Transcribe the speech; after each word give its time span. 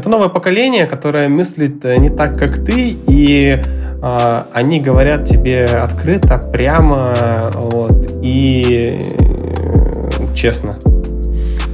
Это 0.00 0.08
новое 0.08 0.30
поколение, 0.30 0.86
которое 0.86 1.28
мыслит 1.28 1.84
э, 1.84 1.98
не 1.98 2.08
так, 2.08 2.38
как 2.38 2.64
ты, 2.64 2.96
и 3.06 3.60
э, 4.02 4.42
они 4.54 4.80
говорят 4.80 5.26
тебе 5.26 5.64
открыто, 5.66 6.38
прямо, 6.38 7.50
вот, 7.52 8.10
и 8.22 8.98
э, 8.98 10.34
честно. 10.34 10.74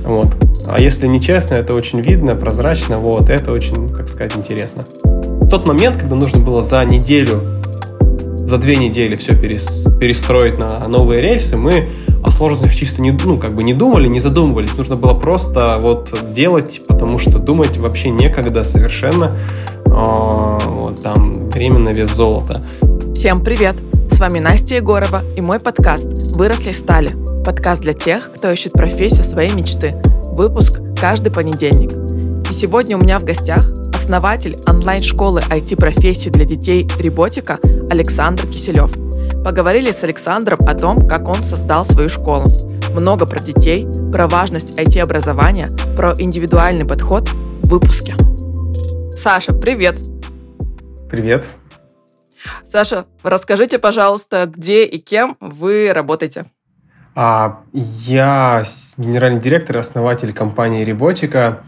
Вот. 0.04 0.36
А 0.68 0.80
если 0.80 1.06
нечестно, 1.06 1.54
это 1.54 1.72
очень 1.72 2.00
видно, 2.00 2.34
прозрачно, 2.34 2.98
вот, 2.98 3.30
это 3.30 3.52
очень, 3.52 3.92
как 3.92 4.08
сказать, 4.08 4.36
интересно. 4.36 4.82
В 5.04 5.48
тот 5.48 5.64
момент, 5.64 6.00
когда 6.00 6.16
нужно 6.16 6.40
было 6.40 6.62
за 6.62 6.84
неделю, 6.84 7.40
за 8.38 8.58
две 8.58 8.74
недели 8.74 9.14
все 9.14 9.36
перестроить 9.36 10.58
на 10.58 10.78
новые 10.88 11.22
рельсы, 11.22 11.56
мы 11.56 11.84
о 12.24 12.32
сложностях 12.32 12.74
чисто 12.74 13.02
не, 13.02 13.12
ну, 13.12 13.38
как 13.38 13.54
бы 13.54 13.62
не 13.62 13.72
думали, 13.72 14.08
не 14.08 14.18
задумывались. 14.18 14.76
Нужно 14.76 14.96
было 14.96 15.14
просто 15.14 15.78
вот 15.80 16.12
делать, 16.34 16.80
потому 16.96 17.18
что 17.18 17.38
думать 17.38 17.76
вообще 17.76 18.08
некогда 18.08 18.64
совершенно. 18.64 19.30
О, 19.90 20.58
вот 20.58 21.02
там 21.02 21.50
время 21.50 21.78
на 21.78 21.90
вес 21.90 22.10
золота. 22.10 22.62
Всем 23.14 23.44
привет! 23.44 23.76
С 24.10 24.18
вами 24.18 24.38
Настя 24.38 24.76
Егорова 24.76 25.20
и 25.36 25.42
мой 25.42 25.60
подкаст 25.60 26.06
«Выросли 26.34 26.72
стали». 26.72 27.14
Подкаст 27.44 27.82
для 27.82 27.92
тех, 27.92 28.30
кто 28.34 28.50
ищет 28.50 28.72
профессию 28.72 29.24
своей 29.24 29.52
мечты. 29.52 29.94
Выпуск 30.32 30.80
каждый 30.98 31.30
понедельник. 31.30 31.92
И 32.50 32.54
сегодня 32.54 32.96
у 32.96 33.00
меня 33.00 33.18
в 33.18 33.24
гостях 33.24 33.70
основатель 33.94 34.56
онлайн-школы 34.66 35.42
IT-профессий 35.50 36.30
для 36.30 36.46
детей 36.46 36.88
«Реботика» 36.98 37.58
Александр 37.90 38.46
Киселев– 38.46 38.90
Поговорили 39.46 39.92
с 39.92 40.02
Александром 40.02 40.58
о 40.66 40.74
том, 40.74 41.06
как 41.06 41.28
он 41.28 41.44
создал 41.44 41.84
свою 41.84 42.08
школу. 42.08 42.46
Много 42.96 43.26
про 43.26 43.40
детей, 43.40 43.86
про 44.10 44.26
важность 44.26 44.78
IT-образования, 44.78 45.68
про 45.98 46.14
индивидуальный 46.18 46.86
подход 46.86 47.28
в 47.28 47.68
выпуске. 47.68 48.14
Саша, 49.10 49.52
привет! 49.52 49.98
Привет! 51.10 51.46
Саша, 52.64 53.04
расскажите, 53.22 53.78
пожалуйста, 53.78 54.46
где 54.46 54.86
и 54.86 54.98
кем 54.98 55.36
вы 55.40 55.92
работаете? 55.92 56.46
А, 57.14 57.60
я 57.74 58.64
генеральный 58.96 59.42
директор 59.42 59.76
и 59.76 59.80
основатель 59.80 60.32
компании 60.32 60.82
Реботика. 60.82 61.64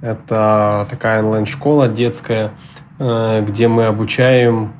Это 0.00 0.86
такая 0.88 1.22
онлайн-школа 1.22 1.88
детская, 1.88 2.52
э, 2.98 3.44
где 3.46 3.68
мы 3.68 3.84
обучаем 3.84 4.72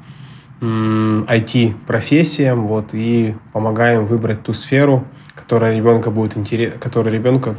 IT-профессиям 0.63 2.69
вот, 2.69 2.95
и 2.95 3.37
помогаем 3.53 4.07
выбрать 4.07 4.43
ту 4.43 4.55
сферу, 4.55 5.07
которая 5.51 5.75
ребенка 5.75 6.13
будет 6.13 6.37
интерес, 6.37 6.75
которая 6.81 7.13
ребенка 7.13 7.57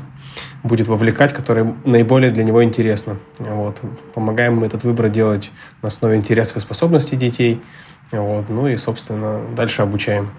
будет 0.64 0.88
вовлекать, 0.88 1.34
которая 1.34 1.75
наиболее 1.84 2.31
для 2.31 2.45
него 2.45 2.64
интересна. 2.64 3.17
Вот. 3.38 3.81
Помогаем 4.14 4.56
мы 4.56 4.67
этот 4.67 4.86
выбор 4.86 5.09
делать 5.09 5.52
на 5.81 5.89
основе 5.89 6.16
интересов 6.16 6.56
и 6.56 6.59
способностей 6.62 7.17
детей. 7.17 7.62
Вот. 8.14 8.47
Ну 8.47 8.69
и, 8.69 8.78
собственно, 8.78 9.42
дальше 9.58 9.81
обучаем. 9.81 10.31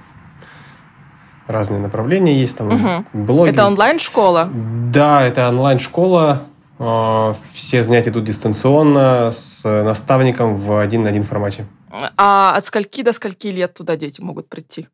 Разные 1.47 1.79
направления 1.79 2.41
есть, 2.41 2.57
там 2.57 2.69
угу. 2.69 3.05
блоги. 3.13 3.51
Это 3.51 3.67
онлайн-школа? 3.67 4.49
Да, 4.91 5.23
это 5.23 5.51
онлайн-школа. 5.51 6.45
А, 6.79 7.37
все 7.53 7.85
занятия 7.85 8.09
идут 8.09 8.25
дистанционно 8.25 9.31
с 9.31 9.63
наставником 9.63 10.57
в 10.57 10.81
один 10.81 11.03
на 11.03 11.11
один 11.11 11.23
формате. 11.23 11.67
А 12.17 12.55
от 12.57 12.65
скольки 12.65 13.03
до 13.03 13.13
скольки 13.13 13.49
лет 13.49 13.75
туда 13.75 13.97
дети 13.97 14.23
могут 14.23 14.49
прийти? 14.49 14.89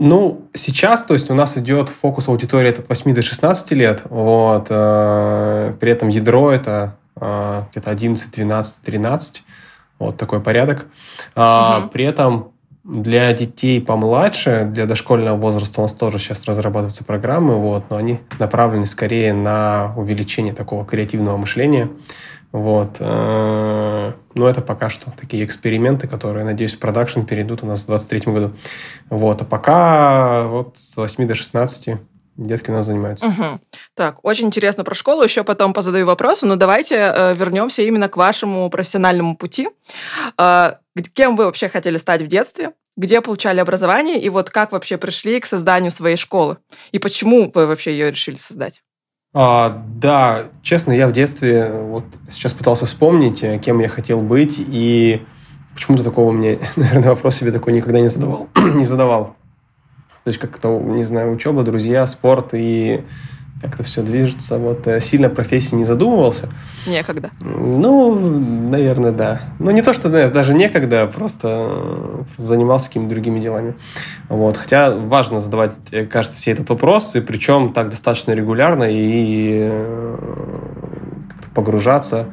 Ну, 0.00 0.48
сейчас, 0.54 1.04
то 1.04 1.12
есть 1.12 1.30
у 1.30 1.34
нас 1.34 1.58
идет 1.58 1.90
фокус 1.90 2.26
аудитории 2.26 2.70
от 2.70 2.88
8 2.88 3.14
до 3.14 3.20
16 3.20 3.70
лет, 3.72 4.02
вот, 4.08 4.68
э, 4.70 5.74
при 5.78 5.92
этом 5.92 6.08
ядро 6.08 6.50
это 6.50 6.96
э, 7.20 7.64
где-то 7.70 7.90
11, 7.90 8.32
12, 8.32 8.82
13, 8.82 9.42
вот 9.98 10.16
такой 10.16 10.40
порядок. 10.40 10.86
А, 11.36 11.80
угу. 11.80 11.90
При 11.90 12.06
этом 12.06 12.52
для 12.82 13.30
детей 13.34 13.78
помладше, 13.78 14.66
для 14.72 14.86
дошкольного 14.86 15.36
возраста 15.36 15.82
у 15.82 15.84
нас 15.84 15.92
тоже 15.92 16.18
сейчас 16.18 16.46
разрабатываются 16.46 17.04
программы, 17.04 17.56
вот, 17.56 17.84
но 17.90 17.96
они 17.96 18.20
направлены 18.38 18.86
скорее 18.86 19.34
на 19.34 19.92
увеличение 19.98 20.54
такого 20.54 20.86
креативного 20.86 21.36
мышления. 21.36 21.90
Вот. 22.52 22.96
Э, 22.98 24.12
но 24.34 24.48
это 24.48 24.60
пока 24.60 24.90
что 24.90 25.12
такие 25.18 25.44
эксперименты, 25.44 26.08
которые, 26.08 26.44
надеюсь, 26.44 26.74
в 26.74 26.78
продакшн 26.78 27.22
перейдут 27.22 27.62
у 27.62 27.66
нас 27.66 27.82
в 27.82 27.86
2023 27.86 28.32
году. 28.32 28.56
Вот. 29.08 29.40
А 29.42 29.44
пока 29.44 30.46
вот 30.48 30.76
с 30.76 30.96
8 30.96 31.26
до 31.26 31.34
16 31.34 31.98
детки 32.36 32.70
у 32.70 32.72
нас 32.72 32.86
занимаются. 32.86 33.26
Угу. 33.26 33.60
Так, 33.94 34.24
очень 34.24 34.46
интересно 34.46 34.82
про 34.82 34.94
школу, 34.94 35.22
еще 35.22 35.44
потом 35.44 35.72
позадаю 35.72 36.06
вопросы, 36.06 36.46
но 36.46 36.56
давайте 36.56 36.96
э, 36.96 37.34
вернемся 37.34 37.82
именно 37.82 38.08
к 38.08 38.16
вашему 38.16 38.68
профессиональному 38.70 39.36
пути. 39.36 39.68
Э, 40.38 40.74
кем 41.14 41.36
вы 41.36 41.44
вообще 41.44 41.68
хотели 41.68 41.98
стать 41.98 42.22
в 42.22 42.26
детстве? 42.26 42.72
Где 42.96 43.20
получали 43.20 43.60
образование? 43.60 44.20
И 44.20 44.28
вот 44.28 44.50
как 44.50 44.72
вообще 44.72 44.98
пришли 44.98 45.38
к 45.38 45.46
созданию 45.46 45.90
своей 45.90 46.16
школы? 46.16 46.58
И 46.92 46.98
почему 46.98 47.50
вы 47.54 47.66
вообще 47.66 47.92
ее 47.92 48.10
решили 48.10 48.36
создать? 48.36 48.82
А, 49.32 49.84
да, 49.86 50.48
честно, 50.62 50.92
я 50.92 51.06
в 51.06 51.12
детстве 51.12 51.70
вот 51.70 52.04
сейчас 52.28 52.52
пытался 52.52 52.86
вспомнить, 52.86 53.44
э, 53.44 53.58
кем 53.58 53.78
я 53.78 53.88
хотел 53.88 54.20
быть, 54.20 54.56
и 54.58 55.22
почему-то 55.74 56.02
такого 56.02 56.32
мне, 56.32 56.58
наверное, 56.76 57.10
вопрос 57.10 57.36
себе 57.36 57.52
такой 57.52 57.72
никогда 57.72 58.00
не 58.00 58.08
задавал. 58.08 58.48
не 58.56 58.84
задавал. 58.84 59.36
То 60.24 60.28
есть 60.28 60.40
как-то, 60.40 60.78
не 60.80 61.04
знаю, 61.04 61.32
учеба, 61.32 61.62
друзья, 61.62 62.06
спорт 62.06 62.50
и 62.54 63.04
как-то 63.60 63.82
все 63.82 64.02
движется. 64.02 64.58
Вот 64.58 64.86
э, 64.86 65.00
сильно 65.00 65.28
профессии 65.28 65.74
не 65.74 65.84
задумывался. 65.84 66.48
Некогда. 66.86 67.30
Ну, 67.40 68.14
наверное, 68.70 69.12
да. 69.12 69.42
Ну, 69.58 69.70
не 69.70 69.82
то, 69.82 69.92
что, 69.92 70.08
знаешь, 70.08 70.30
даже 70.30 70.54
некогда, 70.54 71.06
просто 71.06 72.24
занимался 72.38 72.88
какими-то 72.88 73.10
другими 73.10 73.40
делами. 73.40 73.74
Вот. 74.28 74.56
Хотя 74.56 74.90
важно 74.90 75.40
задавать, 75.40 75.72
э, 75.90 76.06
кажется, 76.06 76.38
себе 76.38 76.54
этот 76.54 76.70
вопрос, 76.70 77.14
и 77.16 77.20
причем 77.20 77.72
так 77.72 77.90
достаточно 77.90 78.32
регулярно 78.32 78.84
и 78.84 79.68
э, 79.70 80.16
погружаться 81.54 82.26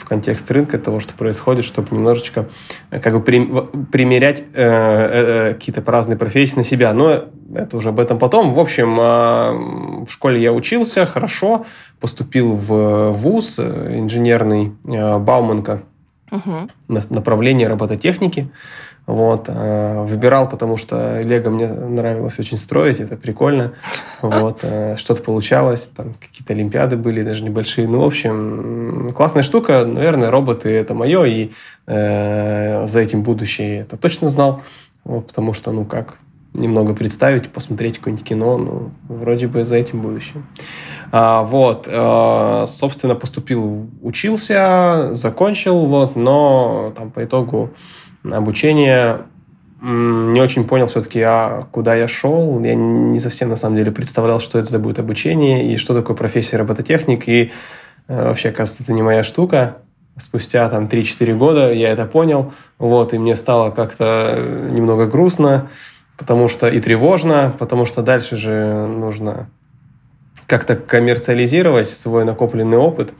в 0.00 0.04
контекст 0.04 0.50
рынка 0.50 0.78
того, 0.78 0.98
что 0.98 1.14
происходит, 1.14 1.64
чтобы 1.64 1.88
немножечко 1.92 2.48
э, 2.90 2.98
как 3.00 3.12
бы 3.12 3.20
примерять 3.22 4.40
э, 4.40 4.44
э, 4.54 5.52
какие-то 5.54 5.82
разные 5.90 6.16
профессии 6.16 6.56
на 6.56 6.64
себя. 6.64 6.92
Но 6.94 7.26
это 7.54 7.76
уже 7.76 7.90
об 7.90 8.00
этом 8.00 8.18
потом. 8.18 8.54
В 8.54 8.60
общем, 8.60 8.98
э, 8.98 10.04
в 10.06 10.10
школе 10.10 10.40
я 10.42 10.52
учился 10.52 11.04
хорошо, 11.06 11.66
поступил 12.00 12.54
в 12.54 13.10
ВУЗ 13.12 13.56
э, 13.58 13.98
инженерный 13.98 14.72
э, 14.84 15.18
Бауманка, 15.18 15.82
угу. 16.30 16.70
направление 16.88 17.68
робототехники. 17.68 18.50
Вот. 19.06 19.46
Э, 19.48 20.04
выбирал, 20.04 20.48
потому 20.48 20.76
что 20.76 21.20
Лего 21.22 21.50
мне 21.50 21.66
нравилось 21.66 22.38
очень 22.38 22.58
строить, 22.58 23.00
это 23.00 23.16
прикольно. 23.16 23.72
Вот. 24.22 24.60
Э, 24.62 24.96
что-то 24.96 25.22
получалось, 25.22 25.88
там 25.96 26.14
какие-то 26.20 26.52
олимпиады 26.52 26.96
были, 26.96 27.22
даже 27.22 27.42
небольшие. 27.42 27.88
Ну, 27.88 28.00
в 28.00 28.04
общем, 28.04 29.12
классная 29.16 29.42
штука. 29.42 29.84
Наверное, 29.86 30.30
роботы— 30.30 30.68
это 30.70 30.94
мое, 30.94 31.24
и 31.24 31.50
э, 31.86 32.86
за 32.86 33.00
этим 33.00 33.22
будущее 33.22 33.78
это 33.80 33.96
точно 33.96 34.28
знал. 34.28 34.62
Вот, 35.04 35.28
потому 35.28 35.54
что, 35.54 35.72
ну 35.72 35.86
как, 35.86 36.18
немного 36.52 36.94
представить, 36.94 37.48
посмотреть 37.48 37.98
какое-нибудь 37.98 38.26
кино, 38.26 38.58
ну, 38.58 38.90
вроде 39.08 39.46
бы 39.46 39.64
за 39.64 39.76
этим 39.76 40.02
будущее. 40.02 40.42
А, 41.12 41.42
вот, 41.42 41.88
э, 41.90 42.66
собственно, 42.68 43.14
поступил, 43.14 43.88
учился, 44.02 45.10
закончил, 45.12 45.86
вот, 45.86 46.14
но 46.14 46.92
там 46.96 47.10
по 47.10 47.24
итогу 47.24 47.70
обучение 48.22 49.22
не 49.82 50.40
очень 50.40 50.64
понял 50.64 50.86
все-таки, 50.86 51.20
а 51.22 51.66
куда 51.72 51.94
я 51.94 52.06
шел. 52.06 52.62
Я 52.62 52.74
не 52.74 53.18
совсем, 53.18 53.48
на 53.48 53.56
самом 53.56 53.76
деле, 53.76 53.90
представлял, 53.90 54.38
что 54.38 54.58
это 54.58 54.78
будет 54.78 54.98
обучение 54.98 55.72
и 55.72 55.76
что 55.78 55.94
такое 55.94 56.14
профессия 56.16 56.58
робототехник. 56.58 57.26
И 57.28 57.50
э, 58.06 58.24
вообще, 58.24 58.50
кажется, 58.50 58.82
это 58.82 58.92
не 58.92 59.02
моя 59.02 59.24
штука. 59.24 59.78
Спустя 60.16 60.68
там 60.68 60.86
3-4 60.86 61.34
года 61.34 61.72
я 61.72 61.88
это 61.88 62.04
понял. 62.04 62.52
Вот, 62.78 63.14
и 63.14 63.18
мне 63.18 63.34
стало 63.34 63.70
как-то 63.70 64.38
немного 64.70 65.06
грустно, 65.06 65.70
потому 66.18 66.46
что 66.48 66.68
и 66.68 66.78
тревожно, 66.78 67.54
потому 67.58 67.86
что 67.86 68.02
дальше 68.02 68.36
же 68.36 68.86
нужно 68.86 69.48
как-то 70.50 70.76
коммерциализировать 70.76 71.88
свой 71.88 72.24
накопленный 72.26 72.76
опыт. 72.76 73.14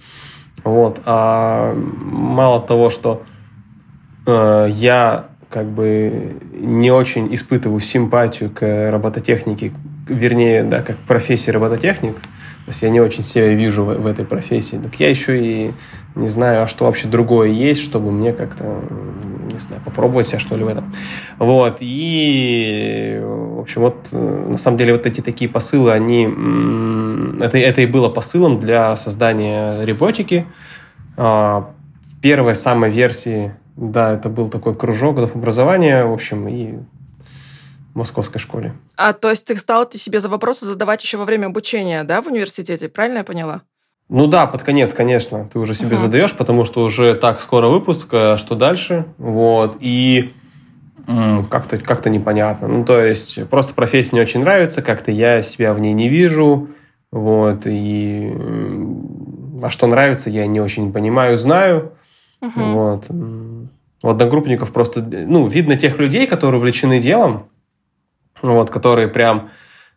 Вот. 0.65 1.01
А 1.07 1.75
мало 1.75 2.61
того, 2.61 2.91
что 2.91 3.23
Э, 4.27 4.69
я 4.71 5.27
как 5.49 5.67
бы 5.67 6.37
не 6.53 6.91
очень 6.91 7.35
испытываю 7.35 7.81
симпатию 7.81 8.51
к 8.51 8.91
робототехнике, 8.91 9.73
вернее, 10.07 10.63
да, 10.63 10.83
как 10.83 10.97
профессии 10.99 11.51
робототехник. 11.51 12.15
То 12.15 12.69
есть 12.69 12.83
я 12.83 12.91
не 12.91 13.01
очень 13.01 13.25
себя 13.25 13.49
вижу 13.49 13.85
в, 13.85 13.95
в 13.95 14.07
этой 14.07 14.25
профессии. 14.25 14.77
Так 14.77 14.95
я 15.01 15.09
еще 15.09 15.41
и 15.45 15.73
не 16.15 16.29
знаю, 16.29 16.63
а 16.63 16.69
что 16.69 16.85
вообще 16.85 17.09
другое 17.09 17.49
есть, 17.49 17.81
чтобы 17.81 18.13
мне 18.13 18.33
как-то, 18.33 18.81
не 19.53 19.59
знаю, 19.59 19.83
попробовать 19.85 20.27
себя 20.27 20.39
что 20.39 20.57
ли 20.57 20.65
в 20.65 20.69
этом. 20.69 20.95
Вот. 21.39 21.79
И, 21.81 23.21
в 23.23 23.61
общем, 23.61 23.83
вот 23.83 24.09
на 24.13 24.59
самом 24.59 24.79
деле 24.79 24.93
вот 24.93 25.07
эти 25.07 25.21
такие 25.21 25.51
посылы, 25.51 25.93
они... 25.93 26.25
Это, 27.41 27.59
это 27.59 27.81
и 27.81 27.87
было 27.87 28.09
посылом 28.09 28.61
для 28.61 28.97
создания 28.97 29.85
роботики. 29.85 30.47
А, 31.17 31.71
в 32.05 32.21
первой 32.21 32.55
самой 32.55 32.91
версии, 32.91 33.55
да, 33.77 34.15
это 34.15 34.29
был 34.29 34.49
такой 34.49 34.75
кружок 34.75 35.19
образования, 35.19 36.05
в 36.05 36.13
общем, 36.13 36.49
и 36.49 36.79
в 37.93 37.99
московской 37.99 38.41
школе. 38.41 38.75
А 38.97 39.13
то 39.13 39.31
есть 39.31 39.47
ты 39.47 39.57
стал 39.57 39.89
ты 39.89 39.99
себе 39.99 40.21
за 40.21 40.29
вопросы 40.29 40.65
задавать 40.65 41.03
еще 41.03 41.17
во 41.17 41.25
время 41.25 41.47
обучения, 41.47 42.05
да, 42.05 42.23
в 42.23 42.27
университете, 42.27 42.89
правильно 42.89 43.19
я 43.19 43.25
поняла? 43.25 43.63
Ну 44.13 44.27
да, 44.27 44.49
под 44.49 44.65
конец, 44.65 44.93
конечно, 44.93 45.49
ты 45.53 45.61
уже 45.61 45.73
себе 45.73 45.95
uh-huh. 45.95 46.01
задаешь, 46.01 46.35
потому 46.35 46.65
что 46.65 46.83
уже 46.83 47.15
так 47.15 47.41
скоро 47.41 47.69
выпуск, 47.69 48.09
а 48.11 48.37
что 48.39 48.57
дальше, 48.57 49.07
вот, 49.19 49.77
и 49.79 50.33
как-то 51.07 51.79
как 51.79 52.05
непонятно. 52.07 52.67
Ну, 52.67 52.85
то 52.85 53.01
есть, 53.01 53.49
просто 53.49 53.73
профессия 53.73 54.17
не 54.17 54.23
очень 54.23 54.41
нравится, 54.41 54.83
как-то 54.83 55.13
я 55.13 55.43
себя 55.43 55.73
в 55.75 55.81
ней 55.81 55.93
не 55.93 56.09
вижу, 56.09 56.71
вот, 57.13 57.63
и 57.67 58.33
а 59.63 59.71
что 59.71 59.87
нравится, 59.87 60.29
я 60.29 60.49
не 60.49 60.61
очень 60.61 60.93
понимаю, 60.93 61.37
знаю, 61.37 61.93
uh-huh. 62.43 62.73
вот. 62.73 63.05
У 64.03 64.09
одногруппников 64.09 64.73
просто, 64.73 65.03
ну, 65.03 65.47
видно 65.47 65.77
тех 65.77 65.99
людей, 65.99 66.27
которые 66.27 66.59
увлечены 66.59 67.01
делом, 67.01 67.47
вот, 68.43 68.71
которые 68.71 69.07
прям, 69.07 69.51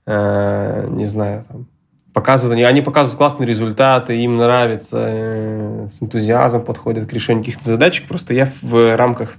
э, 0.05 0.87
не 0.91 1.05
знаю, 1.05 1.45
там, 1.47 1.65
показывают, 2.13 2.53
они, 2.53 2.63
они 2.63 2.81
показывают 2.81 3.17
классные 3.17 3.47
результаты, 3.47 4.15
им 4.17 4.37
нравится, 4.37 5.05
э, 5.09 5.87
с 5.91 6.01
энтузиазмом 6.01 6.63
подходят 6.63 7.09
к 7.09 7.13
решению 7.13 7.43
каких-то 7.43 7.65
задачек. 7.65 8.07
Просто 8.07 8.33
я 8.33 8.51
в 8.61 8.95
рамках 8.95 9.35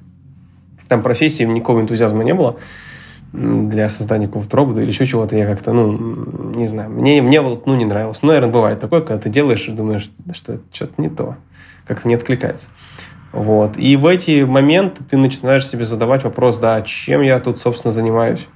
там 0.88 1.03
профессии 1.03 1.44
никакого 1.44 1.81
энтузиазма 1.81 2.25
не 2.25 2.35
было 2.35 2.56
для 3.32 3.88
создания 3.88 4.26
какого-то 4.26 4.56
робота 4.56 4.81
или 4.81 4.88
еще 4.88 5.06
чего-то. 5.06 5.37
Я 5.37 5.47
как-то, 5.47 5.73
ну, 5.73 6.55
не 6.55 6.67
знаю, 6.67 6.91
мне, 6.91 7.21
мне 7.21 7.41
вот, 7.41 7.67
ну, 7.67 7.75
не 7.75 7.85
нравилось. 7.85 8.19
Ну, 8.23 8.29
наверное, 8.29 8.53
бывает 8.53 8.81
такое, 8.81 9.00
когда 9.00 9.19
ты 9.19 9.29
делаешь 9.29 9.67
и 9.67 9.73
думаешь, 9.73 10.11
что 10.32 10.61
что-то 10.73 11.00
не 11.00 11.09
то, 11.09 11.37
как-то 11.87 12.06
не 12.06 12.15
откликается. 12.15 12.69
Вот. 13.32 13.77
И 13.77 13.97
в 13.97 14.06
эти 14.06 14.44
моменты 14.44 15.03
ты 15.03 15.17
начинаешь 15.17 15.67
себе 15.67 15.85
задавать 15.85 16.23
вопрос, 16.23 16.59
да, 16.59 16.81
чем 16.82 17.23
я 17.23 17.41
тут, 17.41 17.59
собственно, 17.59 17.93
занимаюсь. 17.93 18.47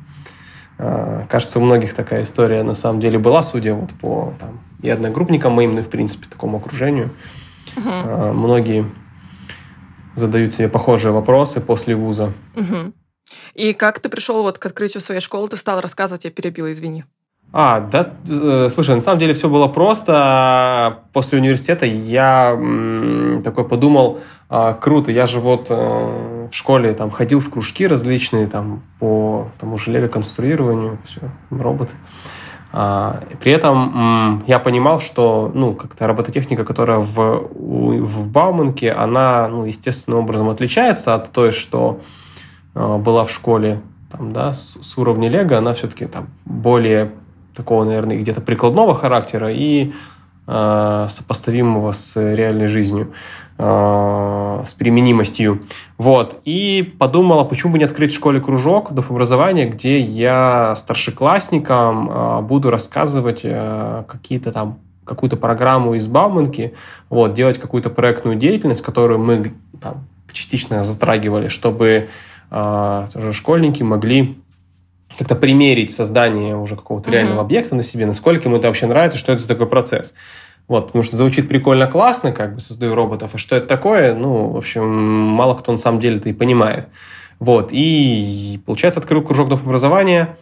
А, 0.78 1.26
кажется, 1.28 1.58
у 1.58 1.62
многих 1.62 1.94
такая 1.94 2.22
история 2.22 2.62
на 2.62 2.75
самом 2.75 3.00
деле 3.00 3.19
была, 3.19 3.42
судя 3.42 3.75
вот 3.75 3.90
по 4.00 4.32
там, 4.38 4.60
и 4.80 4.88
одногруппникам 4.88 5.52
моим, 5.52 5.75
ну 5.75 5.80
и, 5.80 5.82
в 5.82 5.88
принципе, 5.88 6.28
такому 6.28 6.58
окружению. 6.58 7.10
Uh-huh. 7.76 8.32
Многие 8.32 8.86
задают 10.14 10.54
себе 10.54 10.69
похожие 10.69 11.12
вопросы 11.12 11.60
после 11.60 11.94
вуза. 11.94 12.32
Uh-huh. 12.54 12.92
И 13.54 13.72
как 13.75 14.00
ты 14.00 14.08
пришел 14.08 14.42
вот 14.42 14.58
к 14.58 14.66
открытию 14.66 15.00
своей 15.00 15.20
школы, 15.20 15.48
ты 15.48 15.56
стал 15.56 15.80
рассказывать, 15.80 16.25
я 16.25 16.30
перебила, 16.30 16.70
извини. 16.70 17.04
А, 17.52 17.80
да, 17.80 18.12
э, 18.28 18.69
слушай, 18.72 18.94
на 18.94 19.00
самом 19.00 19.19
деле 19.19 19.32
все 19.32 19.48
было 19.48 19.69
просто. 19.69 20.98
После 21.12 21.38
университета 21.38 21.86
я 21.86 22.50
м, 22.50 23.40
такой 23.42 23.66
подумал, 23.66 24.20
а, 24.50 24.75
круто, 24.75 25.10
я 25.10 25.26
же 25.26 25.40
вот 25.40 25.69
э, 25.70 26.38
в 26.50 26.55
школе 26.55 26.93
там 26.95 27.11
ходил 27.11 27.41
в 27.41 27.50
кружки 27.50 27.87
различные 27.87 28.47
там 28.47 28.83
по 28.99 29.49
тому 29.61 29.79
же 29.79 29.93
лего-конструированию, 29.93 30.99
все, 31.05 31.21
роботы. 31.50 31.95
А, 32.71 33.23
при 33.41 33.53
этом 33.53 34.45
я 34.47 34.59
понимал, 34.59 35.00
что 35.00 35.50
ну, 35.55 35.75
как-то 35.75 36.06
робототехника, 36.06 36.65
которая 36.65 36.99
в, 36.99 37.49
в 37.55 38.29
Бауманке, 38.29 38.93
она 38.93 39.49
ну, 39.49 39.65
естественным 39.65 40.21
образом 40.21 40.50
отличается 40.50 41.15
от 41.15 41.33
той, 41.33 41.50
что 41.50 42.00
э, 42.75 42.97
была 42.99 43.25
в 43.25 43.31
школе 43.31 43.81
там, 44.12 44.33
да, 44.33 44.53
с, 44.53 44.77
с 44.81 44.99
уровня 44.99 45.31
лего, 45.31 45.56
она 45.56 45.73
все-таки 45.75 46.06
там 46.06 46.29
более 46.45 47.12
такого, 47.55 47.85
наверное, 47.85 48.19
где-то 48.19 48.41
прикладного 48.41 48.95
характера 48.95 49.50
и 49.53 49.93
э, 50.47 51.06
сопоставимого 51.09 51.93
с 51.93 52.17
реальной 52.17 52.67
жизнью, 52.67 53.12
с 53.58 54.75
применимостью. 54.75 55.64
Вот. 55.96 56.40
И 56.44 56.94
подумала, 56.99 57.43
почему 57.43 57.72
бы 57.72 57.78
не 57.78 57.84
открыть 57.84 58.12
в 58.12 58.14
школе 58.14 58.40
кружок 58.40 58.93
образования, 58.93 59.66
где 59.66 59.99
я 59.99 60.76
старшеклассникам 60.76 62.08
э, 62.08 62.40
буду 62.43 62.70
рассказывать 62.70 63.40
э, 63.43 64.05
какие-то 64.06 64.52
там 64.52 64.78
какую-то 65.05 65.37
программу 65.37 65.94
из 65.94 66.06
Бауманки, 66.06 66.75
вот, 67.08 67.32
делать 67.32 67.58
какую-то 67.58 67.90
проектную 67.90 68.37
деятельность, 68.37 68.82
которую 68.82 69.19
мы 69.19 69.55
там, 69.81 70.04
частично 70.32 70.84
затрагивали, 70.84 71.49
чтобы 71.49 72.08
э, 72.50 73.06
тоже 73.12 73.32
школьники 73.32 73.82
могли 73.82 74.38
как-то 75.16 75.34
примерить 75.34 75.93
создание 75.93 76.56
уже 76.56 76.76
какого-то 76.76 77.08
uh-huh. 77.08 77.14
реального 77.14 77.40
объекта 77.40 77.75
на 77.75 77.82
себе, 77.82 78.04
насколько 78.04 78.49
ему 78.49 78.58
это 78.58 78.69
вообще 78.69 78.87
нравится, 78.87 79.19
что 79.19 79.32
это 79.32 79.40
за 79.40 79.49
такой 79.49 79.66
процесс. 79.66 80.14
Вот, 80.69 80.88
потому 80.88 81.03
что 81.03 81.17
звучит 81.17 81.49
прикольно, 81.49 81.87
классно, 81.87 82.32
как 82.32 82.55
бы 82.55 82.61
создаю 82.61 82.94
роботов, 82.94 83.31
а 83.35 83.38
что 83.38 83.56
это 83.56 83.67
такое, 83.67 84.15
ну, 84.15 84.50
в 84.50 84.56
общем, 84.59 84.87
мало 84.87 85.55
кто 85.55 85.73
на 85.73 85.79
самом 85.79 85.99
деле 86.00 86.19
это 86.19 86.29
и 86.29 86.35
понимает. 86.35 86.88
Вот, 87.38 87.70
и, 87.73 88.61
получается, 88.67 89.00
открыл 89.00 89.23
кружок 89.23 89.49
доп. 89.49 89.62
образования, 89.67 90.37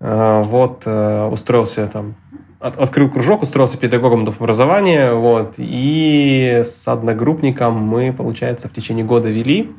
э, 0.00 0.42
вот, 0.44 0.82
э, 0.86 1.28
устроился 1.30 1.86
там, 1.88 2.14
открыл 2.60 3.10
кружок, 3.10 3.42
устроился 3.42 3.76
педагогом 3.76 4.24
доп. 4.24 4.36
образования, 4.40 5.12
вот, 5.12 5.54
и 5.58 6.62
с 6.64 6.86
одногруппником 6.86 7.74
мы, 7.74 8.12
получается, 8.12 8.68
в 8.68 8.72
течение 8.72 9.04
года 9.04 9.28
вели, 9.28 9.74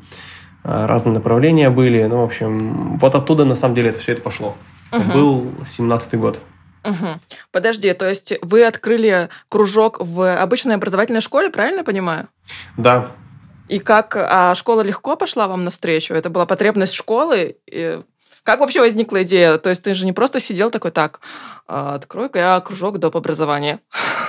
Э, 0.66 0.86
разные 0.86 1.14
направления 1.14 1.70
были. 1.70 2.02
Ну, 2.04 2.22
в 2.22 2.24
общем, 2.24 2.98
вот 2.98 3.14
оттуда 3.14 3.44
на 3.44 3.54
самом 3.54 3.76
деле 3.76 3.90
это 3.90 4.00
все 4.00 4.12
это 4.12 4.22
пошло. 4.22 4.56
Угу. 4.92 5.12
был 5.12 5.46
17-й 5.62 6.16
год. 6.18 6.40
Угу. 6.86 7.20
Подожди, 7.50 7.92
то 7.92 8.08
есть 8.08 8.34
вы 8.42 8.64
открыли 8.64 9.28
кружок 9.48 9.98
в 10.00 10.36
обычной 10.36 10.76
образовательной 10.76 11.20
школе, 11.20 11.50
правильно 11.50 11.78
я 11.78 11.84
понимаю? 11.84 12.28
Да. 12.76 13.12
И 13.68 13.78
как 13.78 14.16
а 14.16 14.54
школа 14.54 14.82
легко 14.82 15.16
пошла 15.16 15.48
вам 15.48 15.64
навстречу? 15.64 16.14
Это 16.14 16.30
была 16.30 16.46
потребность 16.46 16.94
школы? 16.94 17.56
И 17.66 18.00
как 18.44 18.60
вообще 18.60 18.80
возникла 18.80 19.24
идея? 19.24 19.58
То 19.58 19.70
есть 19.70 19.82
ты 19.82 19.92
же 19.92 20.06
не 20.06 20.12
просто 20.12 20.38
сидел 20.38 20.70
такой, 20.70 20.92
так, 20.92 21.20
а, 21.66 21.96
открой-ка 21.96 22.38
я 22.38 22.60
кружок 22.60 22.98
доп. 22.98 23.16
образования. 23.16 23.80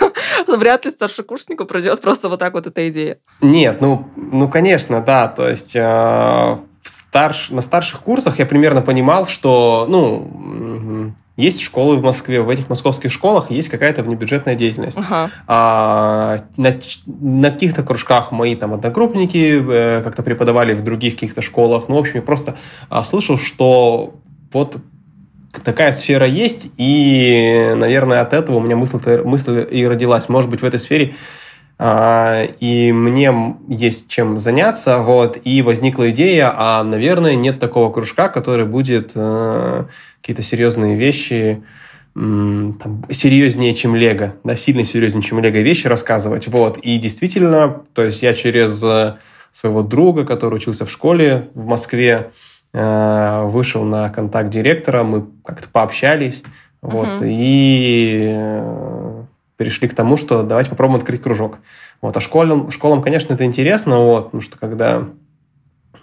Вряд 0.48 0.86
ли 0.86 0.92
старшекурснику 0.92 1.66
пройдет 1.66 2.02
просто 2.02 2.28
вот 2.30 2.40
так 2.40 2.54
вот 2.54 2.66
эта 2.66 2.90
идея. 2.90 3.20
Нет, 3.42 3.80
ну, 3.80 4.10
ну 4.16 4.50
конечно, 4.50 5.02
да. 5.02 5.28
То 5.28 5.48
есть 5.48 5.76
э, 5.76 5.80
в 5.82 6.90
старш... 6.90 7.52
на 7.52 7.62
старших 7.62 8.02
курсах 8.02 8.40
я 8.40 8.48
примерно 8.48 8.82
понимал, 8.82 9.28
что, 9.28 9.86
ну, 9.88 10.97
есть 11.38 11.62
школы 11.62 11.98
в 11.98 12.04
Москве, 12.04 12.42
в 12.42 12.50
этих 12.50 12.68
московских 12.68 13.12
школах 13.12 13.52
есть 13.52 13.70
какая-то 13.70 14.02
внебюджетная 14.02 14.56
деятельность. 14.56 14.98
Ага. 14.98 15.30
А, 15.46 16.40
на, 16.58 16.76
на 17.06 17.52
каких-то 17.52 17.84
кружках 17.84 18.32
мои 18.32 18.56
там 18.56 18.74
одногруппники 18.74 19.62
э, 19.62 20.02
как-то 20.04 20.24
преподавали 20.24 20.74
в 20.74 20.84
других 20.84 21.14
каких-то 21.14 21.44
школах. 21.44 21.90
Ну, 21.90 21.96
в 21.96 22.00
общем, 22.00 22.16
я 22.16 22.22
просто 22.24 22.58
а, 22.90 23.04
слышал, 23.04 23.38
что 23.38 24.16
вот 24.52 24.78
такая 25.64 25.92
сфера 25.92 26.26
есть, 26.26 26.72
и, 26.78 27.74
наверное, 27.76 28.22
от 28.22 28.34
этого 28.34 28.58
у 28.58 28.60
меня 28.60 28.76
мысль, 28.76 28.98
мысль 29.24 29.68
и 29.70 29.88
родилась. 29.88 30.30
Может 30.30 30.50
быть, 30.50 30.62
в 30.62 30.66
этой 30.66 30.80
сфере 30.80 31.16
и 31.80 32.92
мне 32.92 33.56
есть 33.68 34.08
чем 34.08 34.40
заняться, 34.40 34.98
вот, 35.00 35.38
и 35.44 35.62
возникла 35.62 36.10
идея, 36.10 36.52
а, 36.56 36.84
наверное, 36.84 37.36
нет 37.36 37.60
такого 37.60 37.92
кружка, 37.92 38.30
который 38.30 38.66
будет 38.66 39.12
э, 39.14 39.86
какие-то 40.20 40.42
серьезные 40.42 40.96
вещи, 40.96 41.64
там, 42.16 43.06
серьезнее, 43.12 43.76
чем 43.76 43.96
Лего, 43.96 44.34
да, 44.44 44.56
сильно 44.56 44.84
серьезнее, 44.84 45.22
чем 45.22 45.40
Лего 45.40 45.60
вещи 45.60 45.86
рассказывать, 45.86 46.48
вот, 46.48 46.80
и 46.80 46.98
действительно, 46.98 47.84
то 47.94 48.04
есть 48.04 48.24
я 48.24 48.34
через 48.34 48.84
э, 48.84 49.18
своего 49.52 49.84
друга, 49.84 50.26
который 50.26 50.56
учился 50.56 50.84
в 50.86 50.90
школе 50.92 51.50
в 51.54 51.68
Москве, 51.68 52.32
э, 52.74 53.44
вышел 53.46 53.84
на 53.84 54.10
контакт 54.10 54.50
директора, 54.50 55.04
мы 55.04 55.28
как-то 55.46 55.68
пообщались, 55.72 56.42
вот, 56.82 57.22
uh-huh. 57.22 57.28
и 57.30 59.17
перешли 59.58 59.88
к 59.88 59.96
тому, 59.96 60.18
что 60.18 60.44
давайте 60.44 60.70
попробуем 60.70 61.00
открыть 61.00 61.22
кружок. 61.22 61.58
Вот. 62.02 62.16
А 62.16 62.22
школам, 62.22 62.72
школам, 62.72 63.02
конечно, 63.02 63.34
это 63.34 63.44
интересно, 63.44 64.00
вот, 64.00 64.26
потому 64.26 64.42
что 64.42 64.58
когда 64.58 65.06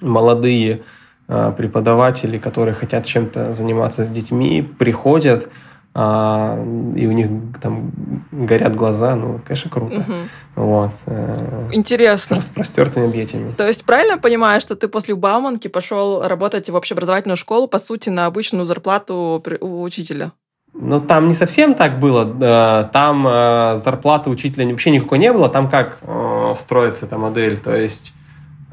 молодые 0.00 0.82
э, 1.28 1.52
преподаватели, 1.56 2.38
которые 2.38 2.74
хотят 2.74 3.06
чем-то 3.06 3.52
заниматься 3.52 4.04
с 4.04 4.10
детьми, 4.10 4.62
приходят, 4.62 5.48
а, 5.96 6.58
и 6.96 7.06
у 7.06 7.12
них 7.12 7.28
там 7.62 7.92
горят 8.32 8.74
глаза, 8.74 9.14
ну, 9.14 9.40
конечно, 9.46 9.70
круто. 9.70 10.00
Угу. 10.00 10.14
Вот. 10.56 10.90
Э, 11.06 11.68
Интересно. 11.70 12.40
С 12.40 12.46
простертыми 12.46 13.06
объятиями. 13.06 13.52
То 13.52 13.68
есть 13.68 13.84
правильно 13.84 14.18
понимаешь, 14.18 14.62
что 14.62 14.74
ты 14.74 14.88
после 14.88 15.14
Бауманки 15.14 15.68
пошел 15.68 16.26
работать 16.26 16.68
в 16.68 16.74
общеобразовательную 16.74 17.36
школу, 17.36 17.68
по 17.68 17.78
сути, 17.78 18.08
на 18.10 18.26
обычную 18.26 18.64
зарплату 18.66 19.40
у 19.60 19.82
учителя? 19.82 20.32
Ну, 20.74 21.00
там 21.00 21.28
не 21.28 21.34
совсем 21.34 21.74
так 21.74 22.00
было. 22.00 22.84
Там 22.92 23.26
э, 23.26 23.76
зарплаты 23.76 24.28
учителя 24.28 24.66
вообще 24.66 24.90
никакой 24.90 25.18
не 25.18 25.32
было. 25.32 25.48
Там 25.48 25.70
как 25.70 25.98
э, 26.02 26.54
строится 26.58 27.06
эта 27.06 27.16
модель? 27.16 27.58
То 27.58 27.74
есть 27.74 28.12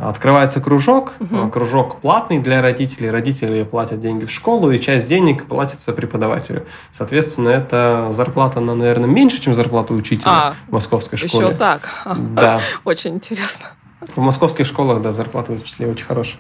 Открывается 0.02 0.60
кружок, 0.60 1.14
угу. 1.20 1.50
кружок 1.50 2.00
платный 2.02 2.40
для 2.40 2.64
родителей, 2.64 3.12
родители 3.12 3.64
платят 3.64 4.00
деньги 4.00 4.26
в 4.26 4.32
школу, 4.32 4.72
и 4.72 4.80
часть 4.80 5.08
денег 5.08 5.46
платится 5.46 5.94
преподавателю. 5.94 6.66
Соответственно, 6.92 7.50
это 7.50 8.10
зарплата, 8.12 8.60
она, 8.60 8.74
наверное, 8.74 9.08
меньше, 9.08 9.40
чем 9.40 9.54
зарплата 9.54 9.94
учителя 9.94 10.26
а, 10.26 10.56
в 10.68 10.72
московской 10.72 11.20
школе. 11.20 11.46
Еще 11.46 11.56
так? 11.56 11.88
Да. 12.34 12.60
Очень 12.84 13.16
интересно. 13.16 13.68
В 14.02 14.18
московских 14.18 14.66
школах, 14.66 15.02
да, 15.02 15.12
зарплата 15.12 15.52
учителей 15.52 15.90
очень 15.90 16.06
хорошая. 16.06 16.40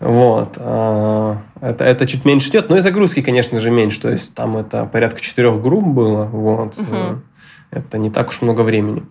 Вот. 0.00 0.54
А, 0.56 1.38
это, 1.60 1.84
это 1.84 2.06
чуть 2.06 2.24
меньше 2.24 2.48
идет, 2.50 2.68
но 2.68 2.76
и 2.76 2.80
загрузки, 2.80 3.22
конечно 3.22 3.60
же, 3.60 3.70
меньше. 3.70 4.00
То 4.00 4.10
есть 4.10 4.34
там 4.34 4.56
это 4.56 4.84
порядка 4.84 5.20
четырех 5.20 5.62
групп 5.62 5.86
было. 5.86 6.24
Вот. 6.24 6.78
Угу. 6.78 7.20
Это 7.70 7.98
не 7.98 8.10
так 8.10 8.30
уж 8.30 8.42
много 8.42 8.62
времени. 8.62 9.04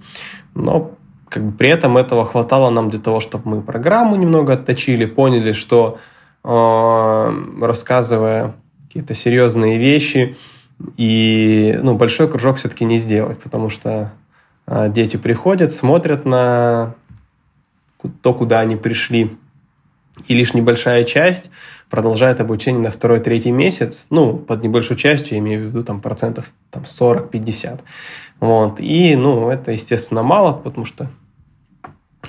Но 0.54 0.92
как 1.30 1.44
бы 1.44 1.52
при 1.54 1.70
этом 1.70 1.98
этого 1.98 2.26
хватало 2.26 2.70
нам 2.70 2.90
для 2.90 3.00
того, 3.00 3.22
чтобы 3.22 3.50
мы 3.50 3.62
программу 3.62 4.18
немного 4.18 4.54
отточили, 4.54 5.06
поняли, 5.06 5.54
что 5.54 5.98
э, 6.44 7.44
рассказывая 7.62 8.56
какие-то 8.88 9.16
серьезные 9.16 9.78
вещи, 9.78 10.36
и 10.98 11.80
ну, 11.82 11.96
большой 11.96 12.30
кружок 12.30 12.58
все-таки 12.58 12.84
не 12.84 12.98
сделать, 12.98 13.40
потому 13.40 13.70
что 13.70 14.12
э, 14.68 14.90
дети 14.90 15.16
приходят, 15.16 15.72
смотрят 15.72 16.26
на 16.26 16.96
то, 18.22 18.34
куда 18.34 18.60
они 18.60 18.76
пришли, 18.76 19.38
и 20.28 20.36
лишь 20.36 20.54
небольшая 20.54 21.04
часть 21.04 21.50
продолжает 21.90 22.40
обучение 22.40 22.82
на 22.82 22.92
второй, 22.92 23.20
третий 23.20 23.52
месяц, 23.52 24.08
ну, 24.10 24.38
под 24.38 24.64
небольшой 24.64 24.98
частью, 24.98 25.36
я 25.36 25.40
имею 25.40 25.62
в 25.62 25.66
виду 25.68 25.84
там 25.84 26.02
процентов 26.02 26.52
там 26.70 26.84
40-50. 26.84 27.82
Вот. 28.40 28.80
И, 28.80 29.16
ну, 29.16 29.50
это, 29.50 29.72
естественно, 29.72 30.24
мало, 30.24 30.54
потому 30.54 30.86
что 30.86 31.10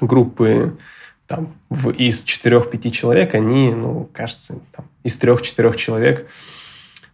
группы 0.00 0.76
там, 1.26 1.54
в, 1.70 1.90
из 1.90 2.24
4-5 2.24 2.90
человек, 2.90 3.34
они, 3.34 3.72
ну, 3.72 4.08
кажется, 4.12 4.58
там, 4.72 4.86
из 5.02 5.18
3-4 5.18 5.76
человек 5.76 6.28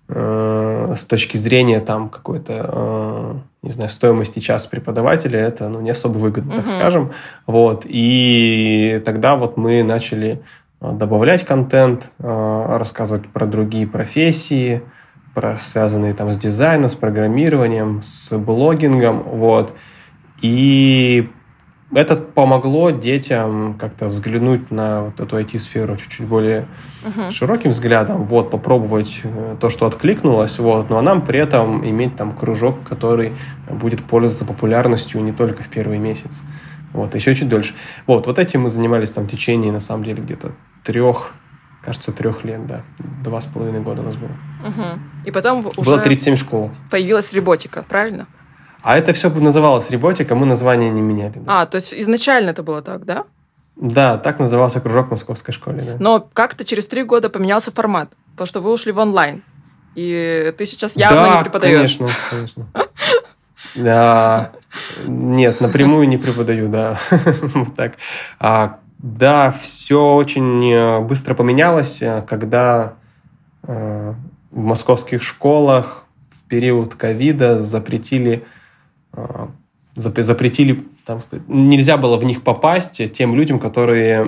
э, 0.09 0.95
с 0.97 1.05
точки 1.05 1.37
зрения 1.37 1.81
там 1.81 2.09
какой-то, 2.09 2.71
э, 2.73 3.35
не 3.63 3.71
знаю, 3.71 3.91
стоимости 3.91 4.39
час 4.39 4.67
преподавателя, 4.67 5.39
это, 5.39 5.69
ну, 5.69 5.81
не 5.81 5.91
особо 5.91 6.19
выгодно, 6.19 6.57
так 6.57 6.67
скажем. 6.67 7.13
Вот. 7.47 7.85
И 7.87 9.03
тогда 9.05 9.37
вот 9.37 9.57
мы 9.57 9.83
начали 9.83 10.43
э, 10.81 10.93
добавлять 10.93 11.45
контент, 11.45 12.11
э, 12.19 12.77
рассказывать 12.77 13.29
про 13.29 13.47
другие 13.47 13.87
профессии, 13.87 14.83
про 15.35 15.59
связанные 15.59 16.15
там 16.15 16.33
с 16.33 16.37
дизайном, 16.37 16.89
с 16.89 16.95
программированием, 16.95 18.03
с 18.03 18.37
блогингом, 18.37 19.23
вот. 19.23 19.73
И 20.41 21.31
это 21.93 22.17
помогло 22.17 22.91
детям 22.91 23.75
как-то 23.79 24.09
взглянуть 24.09 24.71
на 24.71 25.05
вот 25.05 25.21
эту 25.21 25.39
IT-сферу 25.39 25.97
чуть-чуть 25.97 26.27
более 26.27 26.67
uh-huh. 27.05 27.31
широким 27.31 27.71
взглядом, 27.71 28.25
вот, 28.25 28.51
попробовать 28.51 29.21
э, 29.23 29.57
то, 29.59 29.71
что 29.71 29.87
откликнулось, 29.87 30.59
вот, 30.59 30.91
но 30.91 31.01
нам 31.01 31.25
при 31.25 31.41
этом 31.41 31.89
иметь 31.89 32.17
там 32.17 32.35
кружок, 32.35 32.83
который 32.87 33.33
будет 33.71 34.05
пользоваться 34.05 34.45
популярностью 34.45 35.23
не 35.23 35.33
только 35.33 35.63
в 35.63 35.69
первый 35.69 35.99
месяц, 35.99 36.43
вот, 36.93 37.15
еще 37.15 37.35
чуть 37.35 37.49
дольше. 37.49 37.75
Вот, 38.07 38.27
вот 38.27 38.39
этим 38.39 38.63
мы 38.63 38.71
занимались 38.71 39.13
там 39.13 39.25
в 39.25 39.31
течение, 39.31 39.73
на 39.73 39.81
самом 39.81 40.05
деле, 40.05 40.23
где-то 40.23 40.53
трех, 40.85 41.33
кажется, 41.83 42.13
трех 42.13 42.45
лет, 42.45 42.67
да, 42.67 42.83
два 43.25 43.41
с 43.41 43.47
половиной 43.47 43.81
года 43.81 44.03
у 44.03 44.05
нас 44.05 44.17
было. 44.17 44.33
Угу. 44.67 44.99
И 45.25 45.31
потом 45.31 45.65
уже... 45.77 45.91
Было 45.91 46.01
37 46.01 46.37
школ. 46.37 46.71
Появилась 46.91 47.35
роботика, 47.35 47.83
правильно? 47.89 48.27
А 48.89 48.97
это 48.97 49.13
все 49.13 49.29
называлось 49.29 49.91
Реботик, 49.91 50.33
а 50.33 50.35
мы 50.35 50.47
название 50.47 50.89
не 50.89 51.03
меняли. 51.03 51.35
Да. 51.41 51.61
А, 51.61 51.67
то 51.67 51.75
есть 51.75 51.93
изначально 51.93 52.51
это 52.51 52.63
было 52.63 52.81
так, 52.81 53.05
да? 53.05 53.25
Да, 53.77 54.17
так 54.17 54.41
назывался 54.41 54.81
кружок 54.81 55.09
в 55.09 55.11
московской 55.11 55.53
школе. 55.53 55.83
Да. 55.83 55.97
Но 56.01 56.27
как-то 56.33 56.65
через 56.65 56.87
три 56.87 57.03
года 57.03 57.29
поменялся 57.29 57.71
формат, 57.71 58.09
потому 58.31 58.47
что 58.47 58.61
вы 58.63 58.73
ушли 58.73 58.91
в 58.93 58.99
онлайн. 58.99 59.43
И 59.95 60.55
ты 60.57 60.65
сейчас 60.65 60.97
явно 60.97 61.23
да, 61.23 61.37
не 61.37 61.43
преподаешь. 61.43 61.99
конечно, 61.99 62.19
конечно. 62.31 62.67
Да, 63.75 64.53
нет, 65.05 65.61
напрямую 65.61 66.09
не 66.09 66.17
преподаю, 66.17 66.69
да. 66.71 66.99
так. 67.77 67.93
А, 68.41 68.79
да, 68.97 69.55
все 69.61 70.15
очень 70.15 70.73
э, 70.73 71.01
быстро 71.01 71.35
поменялось, 71.35 72.01
э, 72.01 72.25
когда 72.27 72.95
э, 73.65 74.15
в 74.51 74.59
московских 74.59 75.23
школах 75.23 76.05
в 76.31 76.49
период 76.49 76.95
ковида 76.95 77.59
запретили 77.59 78.47
запретили, 79.95 80.85
там, 81.05 81.21
нельзя 81.49 81.97
было 81.97 82.17
в 82.17 82.25
них 82.25 82.43
попасть 82.43 83.13
тем 83.13 83.35
людям, 83.35 83.59
которые 83.59 84.23